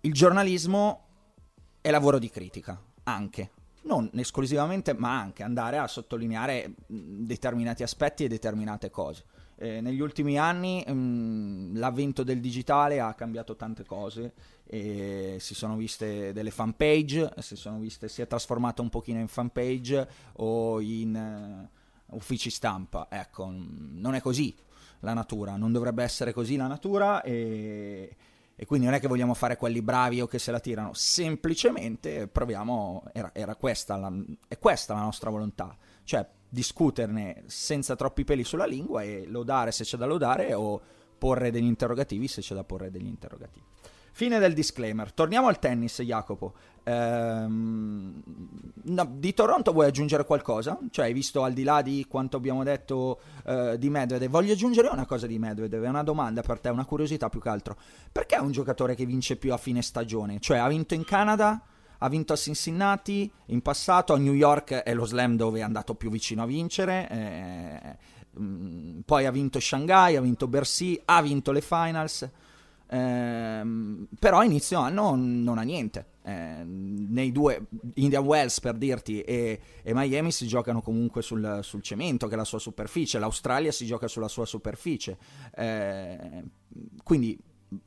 [0.00, 1.04] Il giornalismo
[1.80, 3.50] è lavoro di critica, anche.
[3.82, 9.24] Non esclusivamente, ma anche andare a sottolineare determinati aspetti e determinate cose.
[9.58, 14.34] Eh, negli ultimi anni mh, l'avvento del digitale ha cambiato tante cose
[14.66, 20.08] e si sono viste delle fanpage, si, viste, si è trasformata un pochino in fanpage
[20.34, 21.68] o in
[22.08, 23.06] uh, uffici stampa.
[23.08, 24.54] Ecco, non è così
[25.00, 28.14] la natura, non dovrebbe essere così la natura e,
[28.54, 32.26] e quindi non è che vogliamo fare quelli bravi o che se la tirano, semplicemente
[32.26, 34.12] proviamo, era, era questa la,
[34.48, 39.84] è questa la nostra volontà, cioè discuterne senza troppi peli sulla lingua e lodare se
[39.84, 40.80] c'è da lodare o
[41.18, 43.64] porre degli interrogativi se c'è da porre degli interrogativi.
[44.16, 45.12] Fine del disclaimer.
[45.12, 46.54] Torniamo al tennis, Jacopo.
[46.84, 48.22] Ehm,
[48.84, 50.78] no, di Toronto vuoi aggiungere qualcosa?
[50.90, 54.88] Cioè, hai visto al di là di quanto abbiamo detto eh, di Medvedev, voglio aggiungere
[54.88, 57.76] una cosa di Medvedev, è una domanda per te, una curiosità più che altro.
[58.10, 60.40] Perché è un giocatore che vince più a fine stagione?
[60.40, 61.60] Cioè, ha vinto in Canada,
[61.98, 65.94] ha vinto a Cincinnati, in passato a New York è lo slam dove è andato
[65.94, 67.96] più vicino a vincere, eh,
[68.40, 72.28] mm, poi ha vinto Shanghai, ha vinto Bercy, ha vinto le finals,
[72.88, 73.62] eh,
[74.18, 76.14] però a inizio anno non ha niente.
[76.26, 81.82] Eh, nei due Indian Wells per dirti e, e Miami si giocano comunque sul, sul,
[81.82, 85.16] cemento che è la sua superficie l'Australia si gioca sulla sua superficie
[85.54, 86.42] eh,
[87.04, 87.38] quindi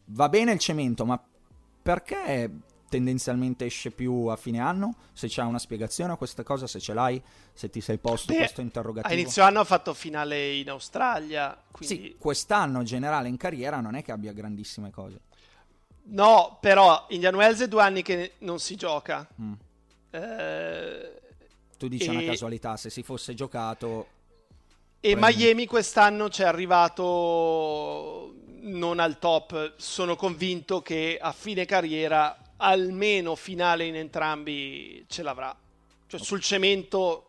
[0.05, 1.21] va bene il cemento ma
[1.81, 2.49] perché
[2.89, 4.95] tendenzialmente esce più a fine anno?
[5.13, 7.21] Se c'è una spiegazione a questa cosa, se ce l'hai,
[7.53, 9.13] se ti sei posto Beh, questo interrogativo.
[9.13, 11.57] A inizio anno ha fatto finale in Australia.
[11.71, 11.95] Quindi...
[11.95, 15.21] Sì, quest'anno generale in carriera non è che abbia grandissime cose.
[16.11, 19.27] No, però Indian Wells è due anni che non si gioca.
[19.41, 19.53] Mm.
[20.11, 21.21] Eh,
[21.77, 22.09] tu dici e...
[22.09, 24.07] una casualità, se si fosse giocato...
[25.01, 28.33] E Miami quest'anno ci è arrivato
[28.63, 29.75] non al top.
[29.77, 35.55] Sono convinto che a fine carriera almeno finale in entrambi ce l'avrà.
[36.07, 37.25] Cioè, sul cemento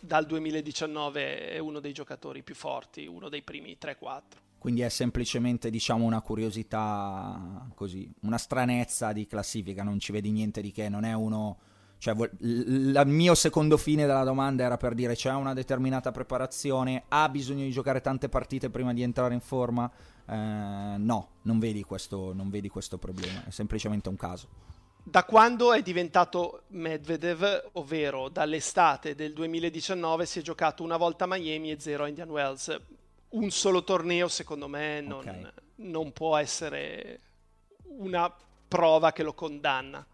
[0.00, 4.22] dal 2019 è uno dei giocatori più forti, uno dei primi 3-4.
[4.58, 10.60] Quindi è semplicemente, diciamo, una curiosità così, una stranezza di classifica, non ci vedi niente
[10.60, 11.58] di che, non è uno
[11.98, 17.28] Cioè, il mio secondo fine della domanda era per dire c'è una determinata preparazione, ha
[17.28, 19.90] bisogno di giocare tante partite prima di entrare in forma?
[20.28, 24.48] Eh, no, non vedi, questo, non vedi questo problema, è semplicemente un caso.
[25.02, 31.28] Da quando è diventato Medvedev, ovvero dall'estate del 2019, si è giocato una volta a
[31.28, 32.78] Miami e zero a Indian Wells.
[33.30, 35.46] Un solo torneo, secondo me, non, okay.
[35.76, 37.20] non può essere
[37.84, 38.30] una
[38.68, 40.06] prova che lo condanna.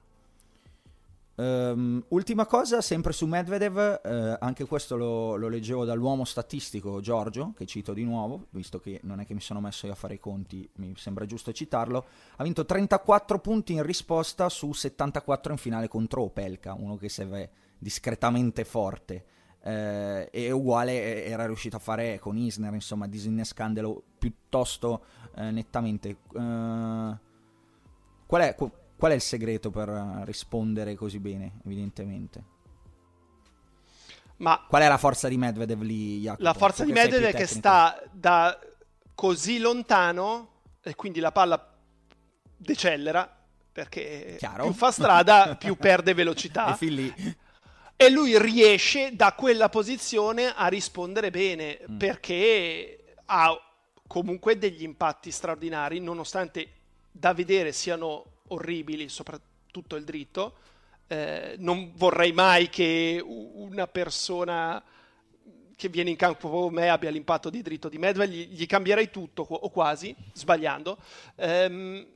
[1.37, 7.53] Um, ultima cosa, sempre su Medvedev, eh, anche questo lo, lo, leggevo dall'uomo statistico Giorgio,
[7.57, 10.15] che cito di nuovo, visto che non è che mi sono messo io a fare
[10.15, 12.05] i conti, mi sembra giusto citarlo.
[12.37, 17.51] Ha vinto 34 punti in risposta su 74 in finale contro Opelka, uno che vede
[17.79, 19.25] discretamente forte.
[19.67, 25.05] Eh, e uguale era riuscito a fare con Isner, insomma, disinnescandolo piuttosto
[25.35, 26.19] eh, nettamente.
[26.33, 27.17] Uh,
[28.27, 28.55] qual è?
[29.05, 32.43] Qual è il segreto per rispondere così bene, evidentemente?
[34.37, 36.43] Ma Qual è la forza di Medvedev lì, Jacopo?
[36.43, 38.59] La forza di Medvedev è che sta da
[39.15, 41.71] così lontano e quindi la palla
[42.57, 43.31] decelera
[43.71, 44.65] perché Chiaro.
[44.65, 46.73] più fa strada più perde velocità.
[46.73, 47.37] e fin lì.
[47.97, 51.99] E lui riesce da quella posizione a rispondere bene mm.
[51.99, 53.55] perché ha
[54.07, 56.69] comunque degli impatti straordinari nonostante
[57.11, 60.55] da vedere siano orribili, soprattutto il dritto.
[61.07, 64.83] Eh, non vorrei mai che una persona
[65.77, 69.11] che viene in campo come me abbia l'impatto di dritto di Medvedev, gli, gli cambierei
[69.11, 70.99] tutto o quasi, sbagliando.
[71.37, 72.07] Ehm,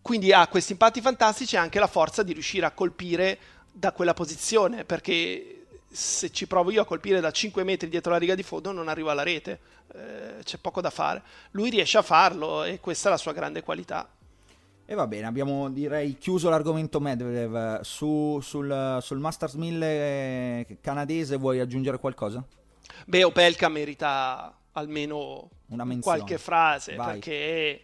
[0.00, 3.38] quindi ha questi impatti fantastici e anche la forza di riuscire a colpire
[3.70, 8.18] da quella posizione, perché se ci provo io a colpire da 5 metri dietro la
[8.18, 9.60] riga di fondo non arrivo alla rete,
[9.92, 11.22] eh, c'è poco da fare.
[11.50, 14.08] Lui riesce a farlo e questa è la sua grande qualità.
[14.90, 17.82] E va bene, abbiamo direi chiuso l'argomento Medvedev.
[17.82, 22.44] Su, sul, sul Masters 1000 canadese vuoi aggiungere qualcosa?
[23.06, 25.48] Beh, Opelka merita almeno
[26.00, 27.06] qualche frase Vai.
[27.06, 27.82] perché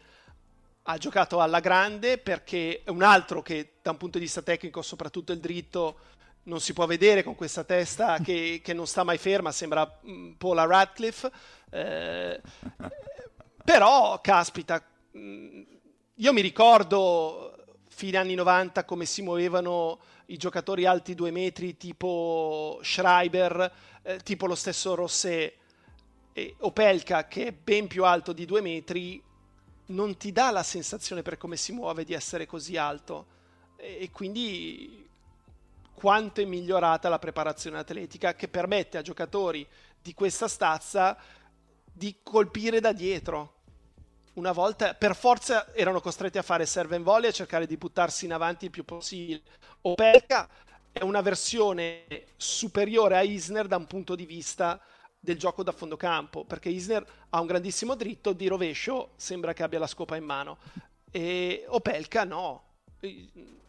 [0.82, 4.82] ha giocato alla grande, perché è un altro che da un punto di vista tecnico,
[4.82, 5.98] soprattutto il dritto,
[6.44, 10.32] non si può vedere con questa testa che, che non sta mai ferma, sembra mm,
[10.32, 11.30] Paula Radcliffe.
[11.70, 12.40] Eh,
[13.64, 14.84] però, caspita,
[15.16, 15.74] mm,
[16.20, 17.54] io mi ricordo
[17.88, 24.46] fine anni 90 come si muovevano i giocatori alti due metri tipo Schreiber, eh, tipo
[24.46, 25.52] lo stesso Rosset
[26.32, 29.22] e Opelka che è ben più alto di due metri
[29.88, 33.26] non ti dà la sensazione per come si muove di essere così alto.
[33.76, 35.06] E, e quindi
[35.92, 39.66] quanto è migliorata la preparazione atletica che permette a giocatori
[40.00, 41.16] di questa stazza
[41.92, 43.55] di colpire da dietro
[44.36, 48.24] una volta per forza erano costretti a fare serve and volley e cercare di buttarsi
[48.26, 49.42] in avanti il più possibile.
[49.82, 50.48] Opelka
[50.92, 52.06] è una versione
[52.36, 54.80] superiore a Isner da un punto di vista
[55.18, 59.62] del gioco da fondo campo, perché Isner ha un grandissimo dritto, di rovescio sembra che
[59.62, 60.58] abbia la scopa in mano.
[61.10, 62.62] E Opelka no,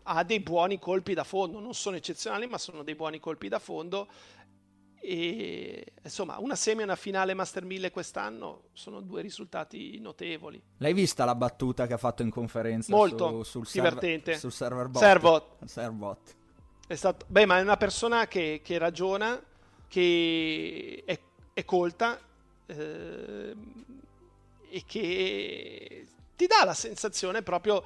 [0.03, 3.59] ha dei buoni colpi da fondo, non sono eccezionali, ma sono dei buoni colpi da
[3.59, 4.07] fondo
[5.00, 10.62] e insomma, una semi e una finale Master 1000 quest'anno sono due risultati notevoli.
[10.78, 12.93] L'hai vista la battuta che ha fatto in conferenza?
[12.93, 14.34] Molto su, sul divertente.
[14.34, 15.02] Server, sul server bot.
[15.02, 15.66] Servot.
[15.66, 16.36] Servot.
[16.88, 19.41] È stato, beh, ma è una persona che, che ragiona,
[19.88, 21.20] che è,
[21.54, 22.20] è colta
[22.66, 23.56] eh,
[24.70, 27.84] e che ti dà la sensazione proprio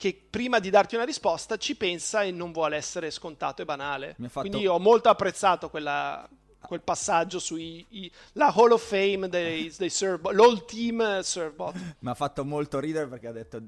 [0.00, 4.16] che prima di darti una risposta ci pensa e non vuole essere scontato e banale.
[4.28, 4.48] Fatto...
[4.48, 6.26] Quindi ho molto apprezzato quella,
[6.58, 11.74] quel passaggio sulla Hall of Fame dei, dei serve, l'all team servebot.
[11.98, 13.60] Mi ha fatto molto ridere perché ha detto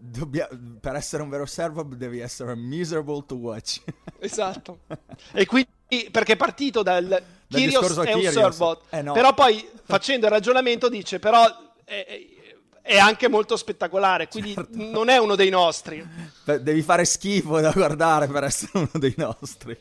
[0.80, 3.82] per essere un vero servebot devi essere miserable to watch.
[4.18, 4.78] Esatto.
[5.32, 5.68] e quindi
[6.10, 9.12] perché è partito dal Kyrios è un servebot, eh no.
[9.12, 11.44] però poi facendo il ragionamento dice però...
[11.84, 12.31] Eh, è
[12.98, 14.76] anche molto spettacolare, quindi certo.
[14.76, 16.04] non è uno dei nostri.
[16.44, 19.78] Devi fare schifo da guardare per essere uno dei nostri.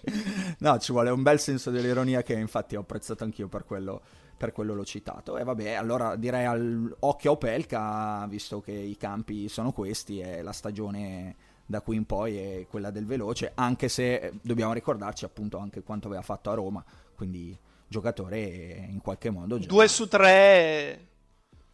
[0.59, 4.01] No, ci vuole un bel senso dell'ironia che infatti ho apprezzato anch'io per quello,
[4.37, 5.37] per quello l'ho citato.
[5.37, 10.41] E vabbè, allora direi al occhio a Opelka, visto che i campi sono questi e
[10.41, 11.35] la stagione
[11.65, 16.07] da qui in poi è quella del veloce, anche se dobbiamo ricordarci appunto anche quanto
[16.07, 16.83] aveva fatto a Roma,
[17.15, 19.67] quindi giocatore in qualche modo già...
[19.67, 21.10] Due su tre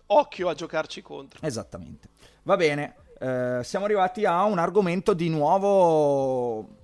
[0.07, 1.39] occhio a giocarci contro.
[1.45, 2.09] Esattamente.
[2.43, 6.75] Va bene, eh, siamo arrivati a un argomento di nuovo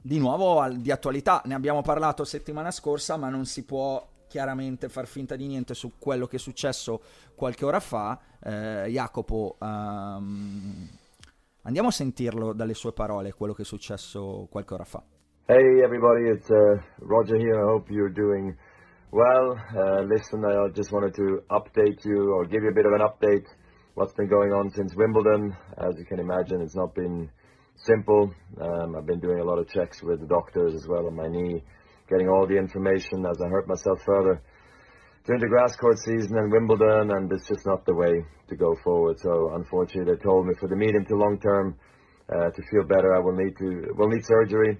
[0.00, 1.42] di nuovo di attualità.
[1.44, 5.92] Ne abbiamo parlato settimana scorsa, ma non si può chiaramente far finta di niente su
[5.98, 7.00] quello che è successo
[7.34, 8.18] qualche ora fa.
[8.40, 10.88] Eh, Jacopo um,
[11.68, 15.02] Andiamo a sentirlo dalle sue parole, quello che è successo qualche ora fa.
[15.44, 17.58] Hey everybody, it's uh, Roger here.
[17.58, 18.56] I hope you're doing
[19.10, 19.56] well.
[19.76, 23.00] Uh, listen, I just wanted to update you or give you a bit of an
[23.00, 23.46] update
[23.94, 25.56] what's been going on since Wimbledon.
[25.78, 27.30] As you can imagine, it's not been
[27.76, 28.32] simple.
[28.60, 31.26] Um, I've been doing a lot of checks with the doctors as well on my
[31.28, 31.62] knee,
[32.08, 34.42] getting all the information as I hurt myself further
[35.24, 38.74] during the grass court season and Wimbledon, and it's just not the way to go
[38.82, 39.18] forward.
[39.20, 41.76] So unfortunately, they told me for the medium to long term
[42.32, 44.78] uh, to feel better, I will need to will need surgery.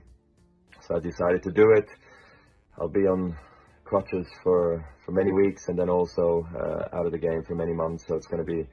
[0.86, 1.88] So I decided to do it.
[2.80, 3.36] I'll be on
[3.88, 7.72] crutches for for many weeks, and then also uh, out of the game for many
[7.72, 8.04] months.
[8.06, 8.68] So it's going to be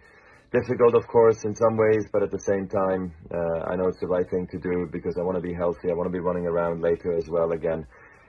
[0.51, 3.99] difficult, of course, in some ways, but at the same time, uh, I know it's
[4.01, 5.89] the right thing to do because I want to be healthy.
[5.89, 7.87] I want to be running around later as well again,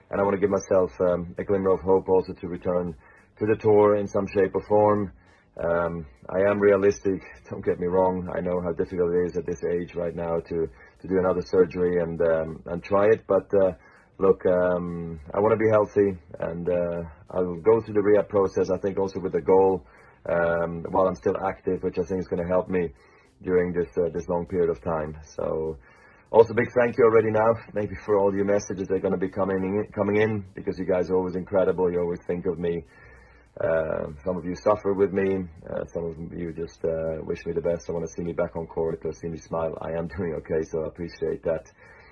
[0.09, 2.95] and I want to give myself um, a glimmer of hope also to return
[3.39, 5.11] to the tour in some shape or form.
[5.63, 7.19] Um, I am realistic.
[7.49, 8.29] Don't get me wrong.
[8.35, 10.69] I know how difficult it is at this age right now to,
[11.01, 13.25] to do another surgery and um, and try it.
[13.27, 13.73] But uh,
[14.19, 18.69] look, um, I want to be healthy, and uh, I'll go through the rehab process.
[18.69, 19.85] I think also with the goal
[20.29, 22.89] um, while I'm still active, which I think is going to help me
[23.43, 25.17] during this uh, this long period of time.
[25.35, 25.77] So.
[26.29, 29.17] Also, big thank you already now, maybe for all your messages that are going to
[29.17, 31.89] be coming in, coming in, because you guys are always incredible.
[31.89, 32.83] You always think of me
[33.59, 35.45] uh, some of you suffer with me.
[35.67, 37.89] Uh, some of you just uh, wish me the best.
[37.89, 39.75] I want to see me back on court or see me smile.
[39.81, 41.65] I am doing okay, so I appreciate that.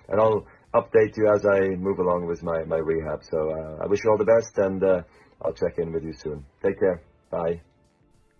[0.10, 3.22] And I'll update you as I move along with my, my rehab.
[3.24, 5.04] So uh, I wish you all the best and uh,
[5.42, 6.46] I'll check in with you soon.
[6.62, 7.02] Take care.
[7.30, 7.62] Bye.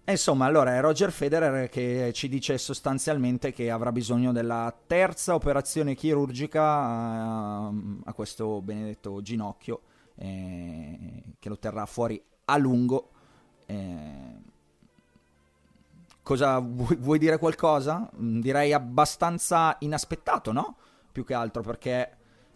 [0.08, 5.96] Insomma, allora è Roger Federer che ci dice sostanzialmente che avrà bisogno della terza operazione
[5.96, 7.68] chirurgica a,
[8.04, 9.82] a questo benedetto ginocchio
[10.18, 13.10] eh, che lo terrà fuori a lungo.
[13.66, 14.44] Eh,
[16.22, 18.08] cosa vuoi, vuoi, dire qualcosa?
[18.20, 20.76] Mm, direi abbastanza inaspettato, no?
[21.16, 22.10] Più che altro perché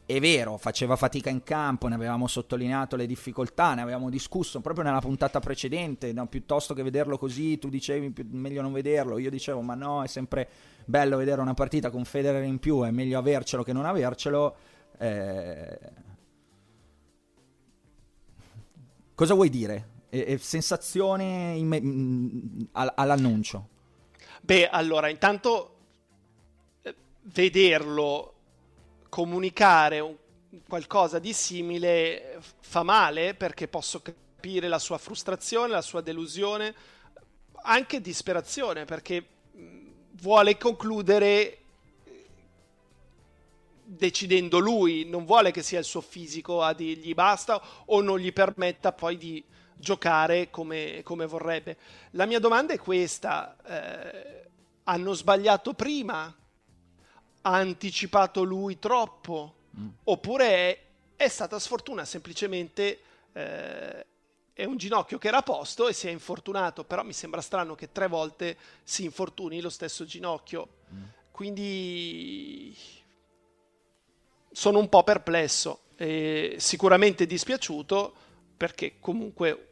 [0.06, 4.84] è vero, faceva fatica in campo, ne avevamo sottolineato le difficoltà, ne avevamo discusso proprio
[4.84, 6.28] nella puntata precedente, no?
[6.28, 10.50] piuttosto che vederlo così, tu dicevi meglio non vederlo, io dicevo ma no, è sempre
[10.84, 14.56] bello vedere una partita con Federer in più, è meglio avercelo che non avercelo.
[14.98, 15.80] Eh,
[19.16, 19.88] Cosa vuoi dire?
[20.10, 23.68] E, e sensazione imme- mh, all'annuncio?
[24.42, 25.76] Beh, allora, intanto
[26.82, 28.34] eh, vederlo
[29.10, 30.16] comunicare un,
[30.68, 36.74] qualcosa di simile fa male perché posso capire la sua frustrazione, la sua delusione,
[37.64, 39.26] anche disperazione perché
[40.14, 41.58] vuole concludere
[43.92, 48.32] decidendo lui, non vuole che sia il suo fisico a dirgli basta o non gli
[48.32, 49.44] permetta poi di
[49.76, 51.78] giocare come, come vorrebbe.
[52.12, 54.50] La mia domanda è questa, eh,
[54.84, 56.34] hanno sbagliato prima?
[57.42, 59.56] Ha anticipato lui troppo?
[59.78, 59.88] Mm.
[60.06, 60.80] Oppure è,
[61.16, 63.00] è, stata sfortuna, semplicemente
[63.34, 64.06] eh,
[64.54, 67.76] è un ginocchio che era a posto e si è infortunato, però mi sembra strano
[67.76, 70.68] che tre volte si infortuni lo stesso ginocchio.
[70.94, 71.04] Mm.
[71.32, 72.76] Quindi
[74.52, 78.14] sono un po' perplesso e sicuramente dispiaciuto
[78.58, 79.68] perché comunque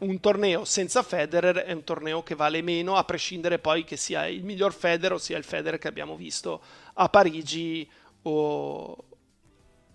[0.00, 4.26] un torneo senza Federer è un torneo che vale meno a prescindere poi che sia
[4.26, 6.60] il miglior Federer o sia il Federer che abbiamo visto
[7.00, 7.88] a Parigi
[8.22, 9.04] o,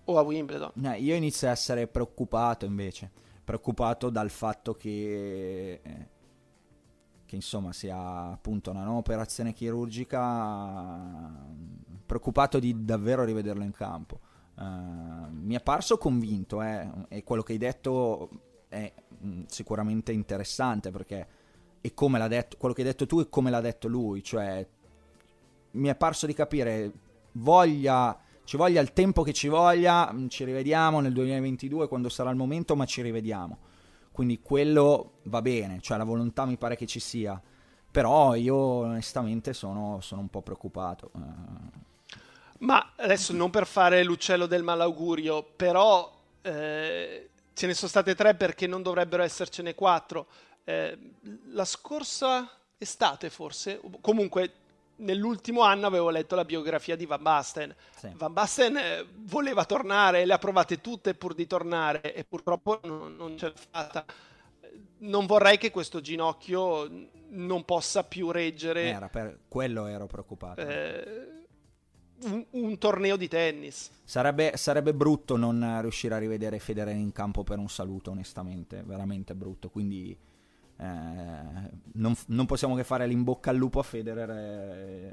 [0.04, 0.72] o a Wimbledon.
[0.76, 3.12] No, io inizio a essere preoccupato invece,
[3.44, 6.08] preoccupato dal fatto che, eh,
[7.26, 11.44] che insomma sia appunto una nuova operazione chirurgica
[12.06, 14.20] preoccupato di davvero rivederlo in campo.
[14.56, 18.30] Uh, mi è parso convinto, eh, e quello che hai detto
[18.70, 21.28] è mh, mm, sicuramente interessante perché
[21.82, 24.66] è come l'ha detto, quello che hai detto tu è come l'ha detto lui, cioè
[25.76, 26.92] mi è parso di capire,
[27.34, 32.30] voglia, ci voglia il tempo che ci voglia, mm, ci rivediamo nel 2022 quando sarà
[32.30, 33.58] il momento, ma ci rivediamo.
[34.12, 37.40] Quindi quello va bene, cioè la volontà mi pare che ci sia,
[37.92, 41.12] però io onestamente sono, sono un po' preoccupato.
[41.14, 41.84] Uh,
[42.60, 46.10] ma adesso non per fare l'uccello del malaugurio, però
[46.42, 50.28] eh, ce ne sono state tre perché non dovrebbero essercene quattro.
[50.64, 50.98] Eh,
[51.50, 54.54] la scorsa estate forse, comunque
[54.98, 57.76] nell'ultimo anno avevo letto la biografia di Van Basten.
[57.96, 58.10] Sì.
[58.16, 63.16] Van Basten eh, voleva tornare, le ha provate tutte pur di tornare e purtroppo non,
[63.16, 64.06] non l'ha fatta.
[64.98, 66.90] Non vorrei che questo ginocchio
[67.30, 68.84] non possa più reggere.
[68.84, 70.62] Era per quello ero preoccupato.
[70.62, 71.44] Eh,
[72.24, 73.92] un, un, torneo di tennis.
[74.04, 79.36] Sarebbe, sarebbe, brutto non riuscire a rivedere Federer in campo per un saluto, onestamente, veramente
[79.36, 79.70] brutto.
[79.70, 80.18] Quindi
[80.78, 84.30] non, non, possiamo che fare l'in bocca al lupo a Federer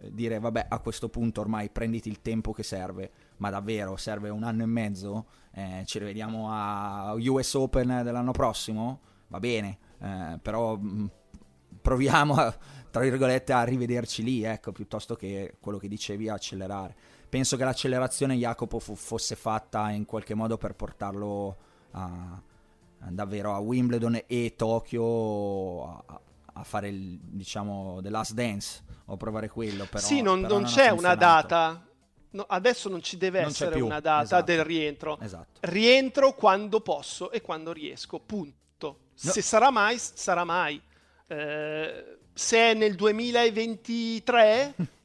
[0.03, 4.29] e dire vabbè a questo punto ormai prenditi il tempo che serve, ma davvero serve
[4.29, 10.39] un anno e mezzo, eh, ci rivediamo a US Open dell'anno prossimo, va bene, eh,
[10.43, 11.07] però mm,
[11.81, 12.57] proviamo a,
[12.91, 16.95] tra virgolette a rivederci lì, ecco, piuttosto che quello che dicevi accelerare.
[17.29, 21.57] Penso che l'accelerazione Jacopo fu, fosse fatta in qualche modo per portarlo
[21.93, 22.43] a
[23.11, 26.20] davvero a Wimbledon e Tokyo a,
[26.55, 30.62] a fare il, diciamo The Last Dance o provare quello però, sì non, però non,
[30.62, 31.86] non c'è una data
[32.30, 34.44] no, adesso non ci deve non essere una data esatto.
[34.44, 35.61] del rientro esatto.
[35.62, 39.30] rientro quando posso e quando riesco punto no.
[39.30, 40.80] se sarà mai sarà mai
[41.26, 44.74] eh, se è nel 2023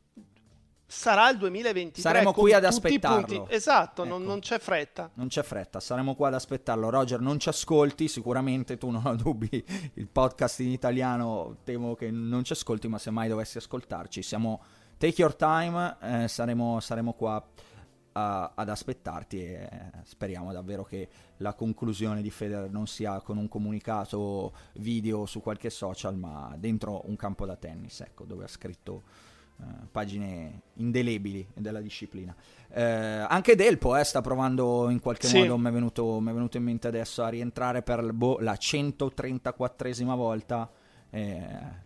[0.87, 2.01] sarà il 2023.
[2.01, 3.47] Saremo qui ad aspettarlo.
[3.49, 4.09] Esatto, ecco.
[4.09, 5.11] non, non, c'è fretta.
[5.15, 6.89] Non c'è fretta, saremo qua ad aspettarlo.
[6.89, 9.63] Roger, non ci ascolti, sicuramente tu non ho dubbi.
[9.95, 14.63] Il podcast in italiano temo che non ci ascolti, ma se mai dovessi ascoltarci, siamo
[14.97, 17.45] take your time, eh, saremo, saremo, qua
[18.13, 19.69] a, ad aspettarti e
[20.03, 25.69] speriamo davvero che la conclusione di Federer non sia con un comunicato video su qualche
[25.69, 29.26] social, ma dentro un campo da tennis, ecco, dove ha scritto eh,
[29.91, 32.35] pagine indelebili della disciplina.
[32.69, 35.39] Eh, anche Delpo eh, sta provando in qualche sì.
[35.39, 40.69] modo, mi è, venuto, venuto, in mente adesso, a rientrare per boh, la 134esima volta.
[41.09, 41.85] Eh,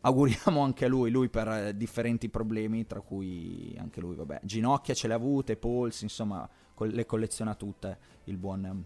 [0.00, 5.06] auguriamo anche a lui, lui per differenti problemi, tra cui anche lui, vabbè, ginocchia ce
[5.06, 8.84] le ha avute, polsi, insomma, le colleziona tutte il buon,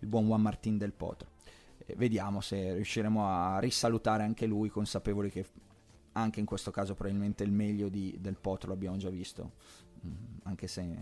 [0.00, 1.28] il buon Juan Martin del Potro.
[1.96, 5.46] vediamo se riusciremo a risalutare anche lui, consapevoli che
[6.12, 9.52] anche in questo caso probabilmente il meglio di, del Potro l'abbiamo già visto,
[10.04, 10.96] mm, anche se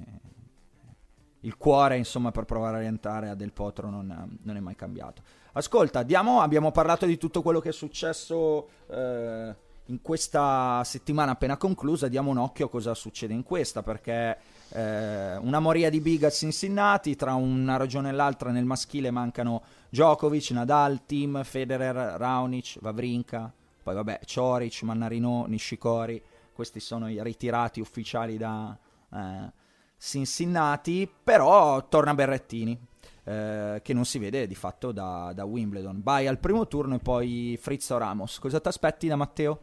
[1.43, 5.23] il cuore insomma per provare a rientrare a Del Potro non, non, è mai cambiato.
[5.53, 9.55] Ascolta, diamo, abbiamo parlato di tutto quello che è successo eh,
[9.87, 14.37] in questa settimana appena conclusa, diamo un occhio a cosa succede in questa, perché
[14.71, 19.63] eh, una moria di big a Cincinnati, tra una ragione e l'altra nel maschile mancano
[19.89, 23.51] Djokovic, Nadal, Tim, Federer, Raonic, Vavrinka,
[23.89, 26.23] poi vabbè, Choric, Mannarino, Nishikori,
[26.53, 28.79] questi sono i ritirati ufficiali da
[29.15, 29.53] eh,
[29.97, 32.79] Cincinnati, però torna Berrettini.
[33.25, 36.03] Eh, che non si vede di fatto da, da Wimbledon.
[36.03, 38.39] Vai al primo turno e poi Frizzo Ramos.
[38.39, 39.63] Cosa ti aspetti da Matteo?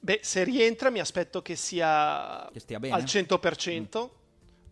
[0.00, 2.94] Beh, se rientra mi aspetto che sia che stia bene.
[2.94, 4.10] al 100%, mm.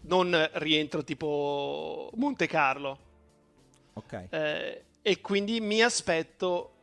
[0.02, 2.98] non rientro tipo Monte Carlo.
[3.94, 4.26] Ok.
[4.30, 6.74] Eh, e quindi mi aspetto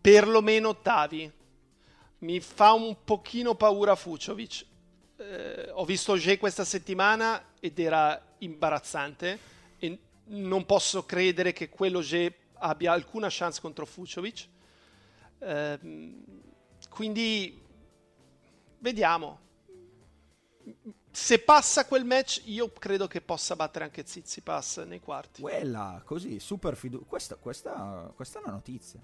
[0.00, 1.30] perlomeno ottavi.
[2.18, 4.66] Mi fa un pochino paura Fuciovic.
[5.16, 9.38] Eh, ho visto G questa settimana ed era imbarazzante
[9.78, 14.48] e non posso credere che quello G abbia alcuna chance contro Fuciovic.
[15.38, 15.78] Eh,
[16.88, 17.60] quindi
[18.78, 19.38] vediamo
[21.14, 25.42] se passa quel match, io credo che possa battere anche Zizipas nei quarti.
[25.42, 27.04] Quella, così, super fiducia.
[27.04, 28.98] Questa, questa, questa, è una notizia.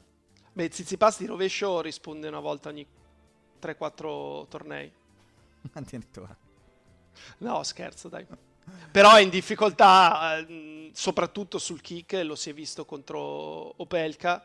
[0.50, 2.86] Beh, Zizipas di rovescio risponde una volta ogni
[3.61, 4.90] 3-4 tornei.
[5.74, 6.34] Addirittura.
[7.38, 8.26] No, scherzo, dai.
[8.90, 13.20] Però è in difficoltà, eh, soprattutto sul kick, lo si è visto contro
[13.82, 14.42] Opelka.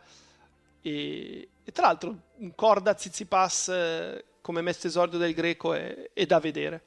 [0.82, 6.26] E, e tra l'altro, un corda Zizipas eh, come mestre esordio del greco è, è
[6.26, 6.84] da vedere.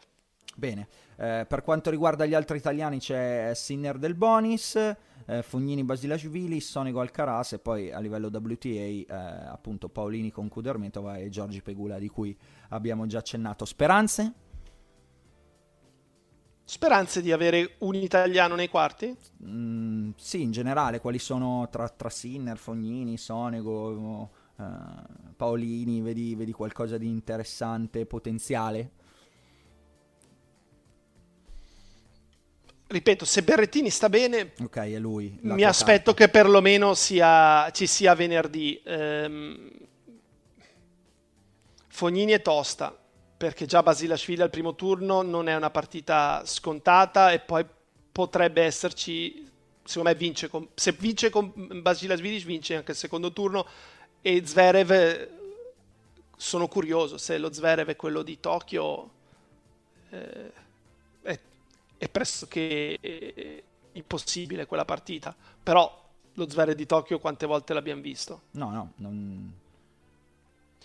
[0.58, 4.74] Bene, eh, per quanto riguarda gli altri italiani c'è Sinner del Bonis,
[5.26, 11.18] eh, Fognini Basilashvili, Sonico Alcaraz e poi a livello WTA eh, appunto Paolini con Kudermetova
[11.18, 12.34] e Giorgi Pegula di cui
[12.70, 13.66] abbiamo già accennato.
[13.66, 14.32] Speranze?
[16.64, 19.14] Speranze di avere un italiano nei quarti?
[19.44, 24.64] Mm, sì, in generale, quali sono tra, tra Sinner, Fognini, Sonego, uh,
[25.36, 29.04] Paolini, vedi, vedi qualcosa di interessante, potenziale?
[32.86, 38.14] Ripeto, se Berrettini sta bene, okay, è lui, mi aspetto che perlomeno sia, ci sia
[38.14, 38.80] venerdì.
[38.84, 39.70] Ehm,
[41.88, 42.96] Fognini è tosta,
[43.36, 47.64] perché già Basilashvili al primo turno non è una partita scontata e poi
[48.12, 49.46] potrebbe esserci,
[49.84, 53.66] secondo me vince con, se vince con Basilashvili vince anche il secondo turno
[54.20, 55.28] e Zverev
[56.36, 59.10] sono curioso se lo Zverev è quello di Tokyo
[60.10, 60.52] eh,
[61.98, 65.34] è pressoché eh, impossibile quella partita.
[65.62, 68.42] Però lo Zverev di Tokyo quante volte l'abbiamo visto?
[68.52, 69.52] No, no, non,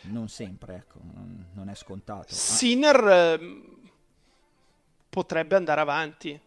[0.04, 2.34] non sempre, ecco, non, non è scontato.
[2.34, 3.62] Sinner eh,
[5.10, 6.40] potrebbe andare avanti.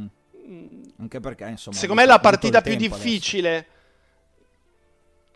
[0.00, 0.06] Mm.
[0.98, 1.76] Anche perché, insomma...
[1.76, 3.70] Secondo me la partita più difficile adesso.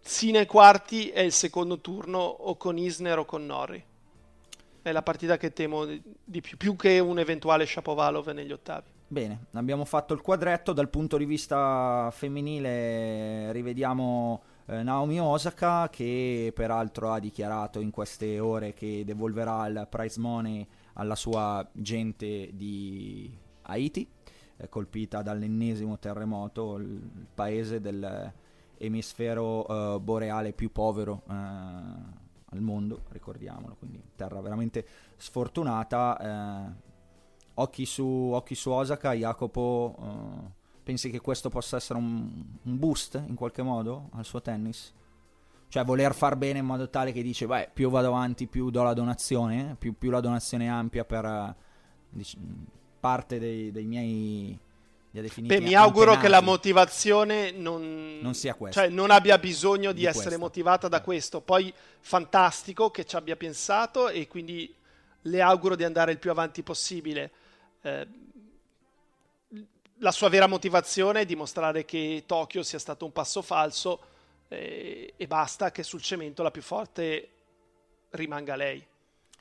[0.03, 3.85] sino ai quarti è il secondo turno o con Isner o con Norri.
[4.87, 8.89] È la partita che temo di più, più che un eventuale Shapovalov negli ottavi.
[9.09, 10.73] Bene, abbiamo fatto il quadretto.
[10.73, 18.39] Dal punto di vista femminile rivediamo eh, Naomi Osaka che peraltro ha dichiarato in queste
[18.39, 24.09] ore che devolverà il prize money alla sua gente di Haiti,
[24.57, 31.25] eh, colpita dall'ennesimo terremoto, il paese dell'emisfero eh, boreale più povero
[32.57, 34.87] eh, al mondo, ricordiamolo, quindi terra veramente
[35.17, 36.19] sfortunata.
[36.19, 36.85] Eh,
[37.55, 40.51] occhi, su, occhi su Osaka, Jacopo, eh,
[40.83, 44.93] pensi che questo possa essere un, un, boost in qualche modo al suo tennis?
[45.69, 48.83] Cioè voler far bene in modo tale che dice, beh, più vado avanti, più do
[48.83, 51.55] la donazione, più, più la donazione è ampia per
[52.09, 52.39] dic-
[53.01, 54.59] parte dei, dei miei
[55.21, 56.21] Beh, mi auguro antenati.
[56.23, 58.83] che la motivazione non, non sia questa.
[58.83, 60.41] Cioè, non abbia bisogno di, di essere questo.
[60.41, 61.41] motivata da questo.
[61.41, 64.75] Poi, fantastico che ci abbia pensato e quindi
[65.23, 67.31] le auguro di andare il più avanti possibile.
[67.83, 68.07] Eh,
[70.01, 74.01] la sua vera motivazione è dimostrare che Tokyo sia stato un passo falso
[74.49, 77.31] eh, e basta che sul cemento la più forte
[78.11, 78.85] rimanga lei.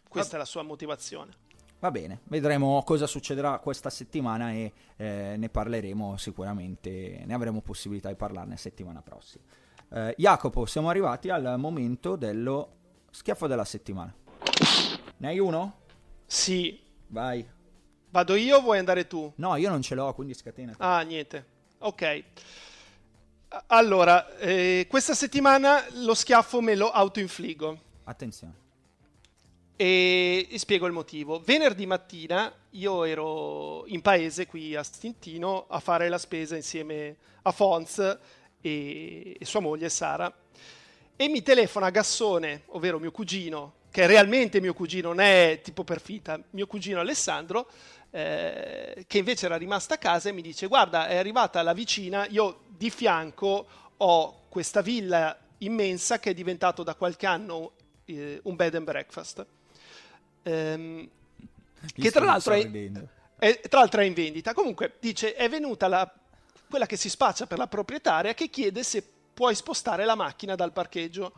[0.08, 0.38] Questa Va...
[0.38, 1.44] è la sua motivazione.
[1.80, 8.10] Va bene, vedremo cosa succederà questa settimana e eh, ne parleremo sicuramente, ne avremo possibilità
[8.10, 9.44] di parlarne settimana prossima.
[9.92, 12.70] Eh, Jacopo, siamo arrivati al momento dello
[13.12, 14.14] schiaffo della settimana.
[15.18, 15.82] Ne hai uno?
[16.26, 16.82] Sì.
[17.08, 17.48] Vai.
[18.10, 19.32] Vado io o vuoi andare tu?
[19.36, 20.78] No, io non ce l'ho, quindi scatenati.
[20.80, 21.46] Ah, niente.
[21.80, 22.24] Ok.
[23.68, 27.80] Allora, eh, questa settimana lo schiaffo me lo autoinfligo.
[28.06, 28.64] Attenzione.
[29.78, 31.42] E, spiego il motivo.
[31.44, 37.52] Venerdì mattina io ero in paese qui a Stintino a fare la spesa insieme a
[37.52, 38.00] Fons
[38.62, 40.34] e, e sua moglie Sara.
[41.18, 45.84] E mi telefona Gassone, ovvero mio cugino, che è realmente mio cugino, non è tipo
[45.84, 47.68] per fita, mio cugino Alessandro,
[48.12, 52.26] eh, che invece era rimasto a casa e mi dice guarda è arrivata la vicina,
[52.28, 53.66] io di fianco
[53.98, 57.74] ho questa villa immensa che è diventato da qualche anno
[58.06, 59.46] eh, un bed and breakfast
[60.46, 61.10] ehm,
[61.94, 62.70] che tra l'altro è,
[63.38, 64.54] è, tra l'altro è in vendita.
[64.54, 66.12] Comunque dice è venuta la,
[66.70, 70.72] quella che si spaccia per la proprietaria che chiede se puoi spostare la macchina dal
[70.72, 71.34] parcheggio.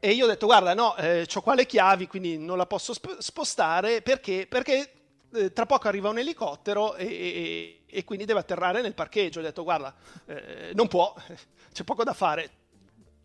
[0.00, 2.92] E io ho detto guarda no, eh, ho qua le chiavi quindi non la posso
[2.92, 4.92] sp- spostare perché, perché
[5.32, 9.38] eh, tra poco arriva un elicottero e, e, e, quindi deve atterrare nel parcheggio.
[9.38, 9.94] Ho detto guarda
[10.26, 11.14] eh, non può,
[11.72, 12.50] c'è poco da fare.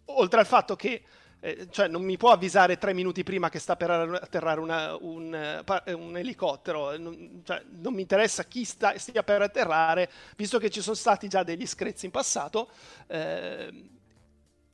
[0.10, 1.04] Oltre al fatto che
[1.40, 5.34] eh, cioè non mi può avvisare tre minuti prima che sta per atterrare una, un,
[5.34, 10.72] eh, un, elicottero, non, cioè, non, mi interessa chi sta, stia per atterrare, visto che
[10.72, 12.70] ci sono stati già degli screzi in passato.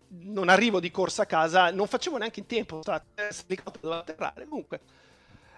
[0.08, 2.82] non arrivo di corsa a casa, non facevo neanche in tempo,
[3.16, 4.48] l'elicottero doveva atterrare.
[4.48, 4.80] Comunque,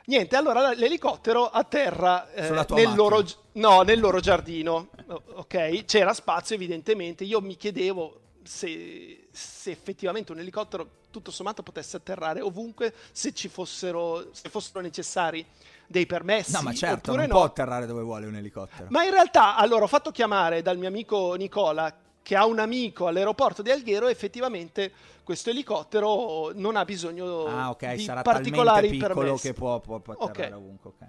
[0.05, 5.85] niente, allora l'elicottero atterra eh, nel, loro, no, nel loro giardino, ok?
[5.85, 12.41] C'era spazio evidentemente, io mi chiedevo se, se, effettivamente un elicottero tutto sommato potesse atterrare
[12.41, 15.45] ovunque se ci fossero, se fossero necessari
[15.87, 16.51] dei permessi.
[16.51, 17.35] No, ma certo, non no.
[17.35, 18.87] può atterrare dove vuole un elicottero.
[18.89, 23.07] Ma in realtà, allora, ho fatto chiamare dal mio amico Nicola, che ha un amico
[23.07, 24.91] all'aeroporto di Alghero, effettivamente
[25.23, 29.47] questo elicottero non ha bisogno ah, okay, di sarà particolari piccolo permessi.
[29.47, 30.51] che può, può, può atterrare okay.
[30.51, 30.91] ovunque.
[30.95, 31.07] Okay.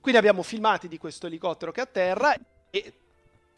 [0.00, 2.34] Quindi abbiamo filmati di questo elicottero che atterra
[2.70, 2.92] e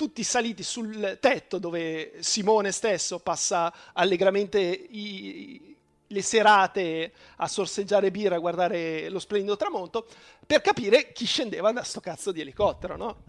[0.01, 5.77] tutti saliti sul tetto dove Simone stesso passa allegramente i,
[6.07, 10.09] le serate a sorseggiare birra, a guardare lo splendido tramonto,
[10.47, 13.25] per capire chi scendeva da sto cazzo di elicottero, no?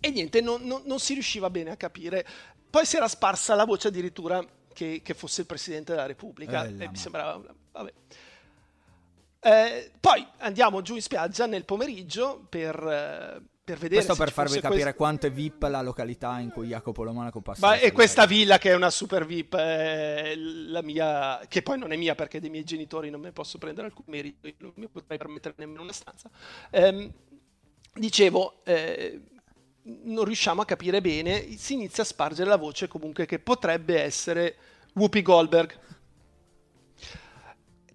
[0.00, 2.26] E niente, non, non, non si riusciva bene a capire.
[2.70, 4.42] Poi si era sparsa la voce addirittura
[4.72, 7.42] che, che fosse il Presidente della Repubblica, eh, e mi sembrava...
[7.72, 7.92] Vabbè.
[9.42, 14.60] Eh, poi andiamo giù in spiaggia nel pomeriggio per, eh, per vedere questo per farvi
[14.60, 14.96] capire questo...
[14.96, 18.70] quanto è VIP la località in cui Jacopo Lomonaco passa ma e questa villa che
[18.70, 22.64] è una super VIP è la mia che poi non è mia perché dei miei
[22.64, 26.30] genitori non mi posso prendere alcun merito io non mi potrei permettere nemmeno una stanza.
[26.70, 27.12] Ehm,
[27.94, 29.20] dicevo eh,
[29.82, 34.56] non riusciamo a capire bene si inizia a spargere la voce comunque che potrebbe essere
[34.94, 35.78] Whoopi Goldberg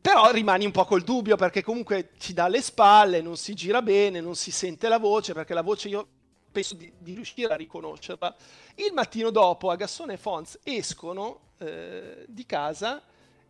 [0.06, 3.82] però rimani un po' col dubbio perché comunque ci dà le spalle, non si gira
[3.82, 6.08] bene, non si sente la voce, perché la voce io
[6.52, 8.36] penso di, di riuscire a riconoscerla.
[8.76, 13.02] Il mattino dopo Agassone e Fons escono eh, di casa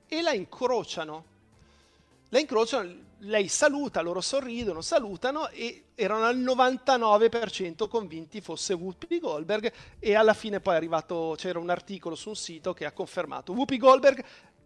[0.07, 1.25] e la incrociano.
[2.29, 9.73] la incrociano, lei saluta, loro sorridono, salutano e erano al 99% convinti fosse Whoopi Goldberg
[9.99, 13.51] e alla fine poi è arrivato, c'era un articolo su un sito che ha confermato
[13.51, 14.23] Whoopi Goldberg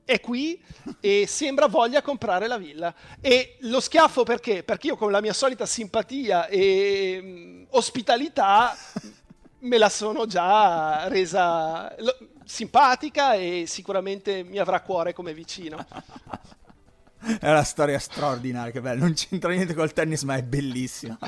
[0.10, 0.60] è qui
[1.00, 2.92] e sembra voglia comprare la villa.
[3.22, 4.64] E lo schiaffo perché?
[4.64, 8.76] Perché io con la mia solita simpatia e mh, ospitalità
[9.60, 15.86] me la sono già resa lo, simpatica e sicuramente mi avrà cuore come vicino.
[17.40, 19.02] È una storia straordinaria, che bello.
[19.04, 21.20] Non c'entra niente col tennis, ma è bellissima.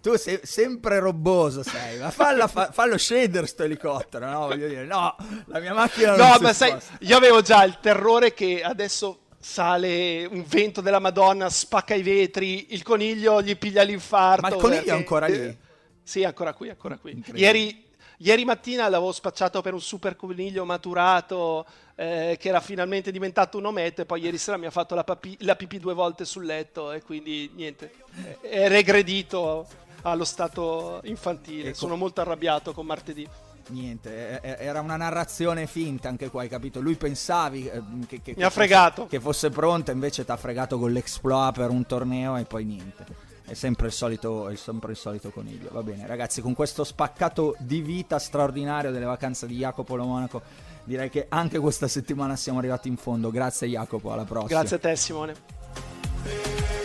[0.00, 4.46] Tu sei sempre robboso, sei, ma falla, fa, fallo scendere sto elicottero, no?
[4.46, 5.14] Voglio dire, no,
[5.46, 10.24] la mia macchina non No, ma sai, io avevo già il terrore che adesso sale
[10.24, 14.42] un vento della Madonna, spacca i vetri, il coniglio gli piglia l'infarto.
[14.42, 14.90] Ma il coniglio perché...
[14.90, 15.38] è ancora lì?
[15.38, 15.56] Eh,
[16.02, 17.22] sì, ancora qui, ancora qui.
[17.34, 17.84] Ieri,
[18.18, 21.66] ieri mattina l'avevo spacciato per un super coniglio maturato
[22.02, 25.04] eh, che era finalmente diventato un ometto e poi ieri sera mi ha fatto la,
[25.04, 27.92] papi- la pipì due volte sul letto e quindi niente,
[28.40, 29.66] è regredito
[30.02, 31.68] allo stato infantile.
[31.68, 31.78] Ecco.
[31.78, 33.28] Sono molto arrabbiato con martedì.
[33.68, 36.80] Niente, era una narrazione finta anche qua, hai capito?
[36.80, 39.06] Lui pensavi eh, che, che, Mi ha fregato.
[39.06, 43.30] che fosse pronta, invece ti ha fregato con l'exploit per un torneo e poi niente.
[43.44, 45.68] È sempre il, solito, è sempre il solito coniglio.
[45.70, 50.42] Va bene, ragazzi, con questo spaccato di vita straordinario delle vacanze di Jacopo Lo Monaco
[50.84, 53.30] direi che anche questa settimana siamo arrivati in fondo.
[53.30, 54.60] Grazie Jacopo, alla prossima.
[54.60, 56.81] Grazie a te Simone.